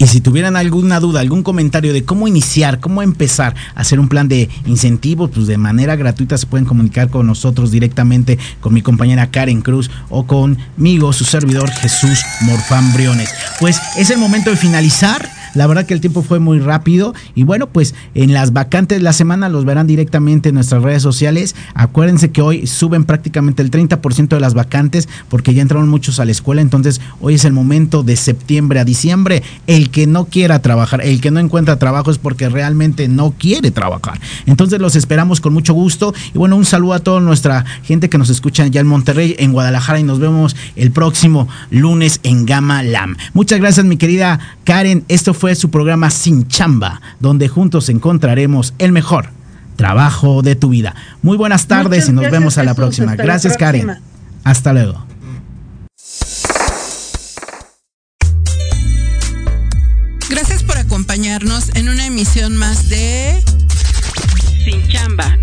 [0.04, 4.10] y si tuvieran alguna duda, algún comentario de cómo iniciar, cómo empezar a hacer un
[4.10, 8.82] plan de incentivos, pues de manera gratuita se pueden comunicar con nosotros directamente, con mi
[8.82, 13.30] compañera Karen Cruz o conmigo, su servidor Jesús Morfán Briones.
[13.62, 17.43] Pues es el momento de finalizar la verdad que el tiempo fue muy rápido y
[17.43, 21.56] bueno, pues en las vacantes de la semana los verán directamente en nuestras redes sociales.
[21.76, 26.26] Acuérdense que hoy suben prácticamente el 30% de las vacantes porque ya entraron muchos a
[26.26, 29.43] la escuela, entonces hoy es el momento de septiembre a diciembre.
[29.68, 33.72] El que no quiera trabajar, el que no encuentra trabajo es porque realmente no quiere
[33.72, 34.20] trabajar.
[34.45, 38.18] Entonces los esperamos con mucho gusto y bueno, un saludo a toda nuestra gente que
[38.18, 42.84] nos escucha ya en Monterrey, en Guadalajara y nos vemos el próximo lunes en Gama
[42.84, 43.18] Lam.
[43.34, 48.74] Muchas gracias mi querida Karen, esto fue fue su programa Sin Chamba, donde juntos encontraremos
[48.78, 49.28] el mejor
[49.76, 50.96] trabajo de tu vida.
[51.22, 53.18] Muy buenas tardes y nos vemos a la próxima.
[53.18, 53.91] Gracias, Karen.
[54.46, 55.06] Hasta luego.
[60.30, 63.44] Gracias por acompañarnos en una emisión más de
[64.64, 65.38] Sin Chamba.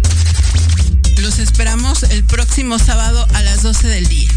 [1.20, 4.30] Los esperamos el próximo sábado a las 12 del día.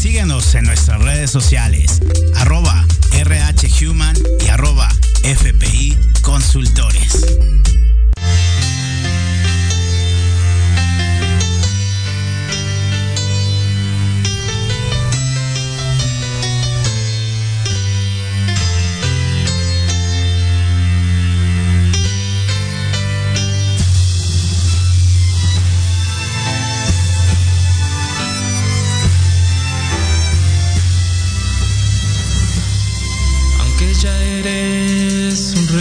[0.00, 2.00] Síguenos en nuestras redes sociales,
[2.36, 2.86] arroba
[3.22, 4.88] RHHuman y arroba
[5.24, 7.26] FPI Consultores.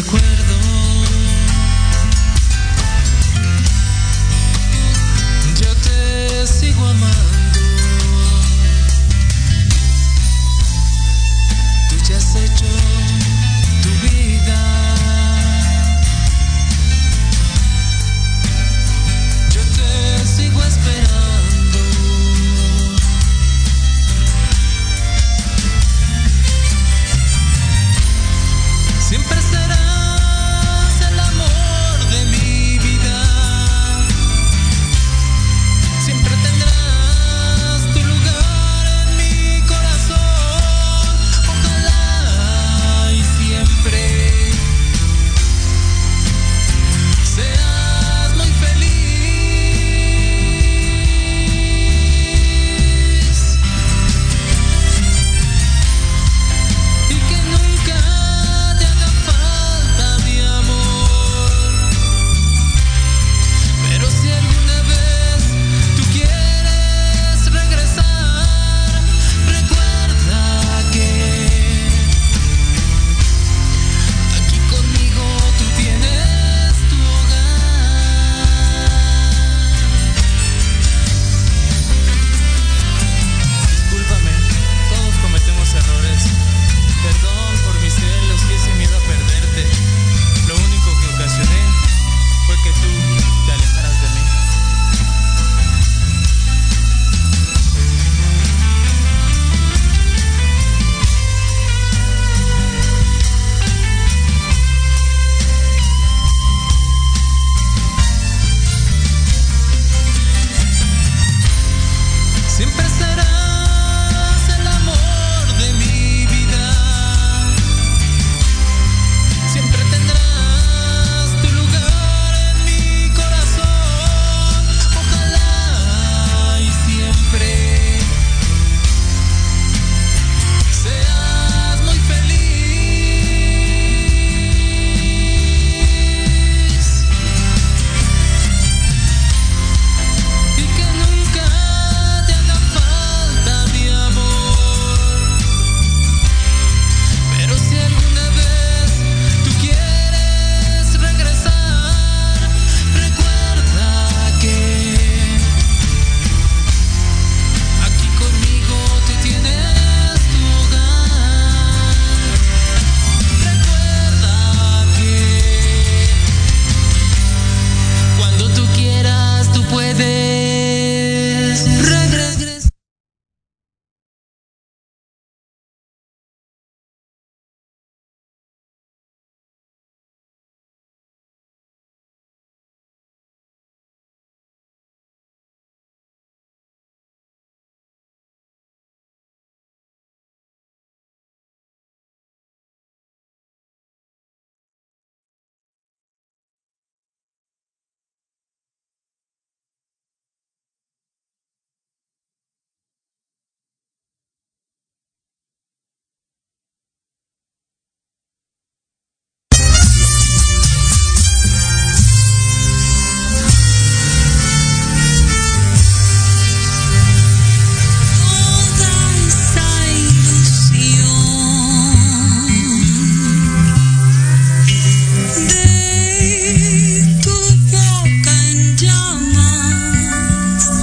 [0.02, 0.39] recuerdo.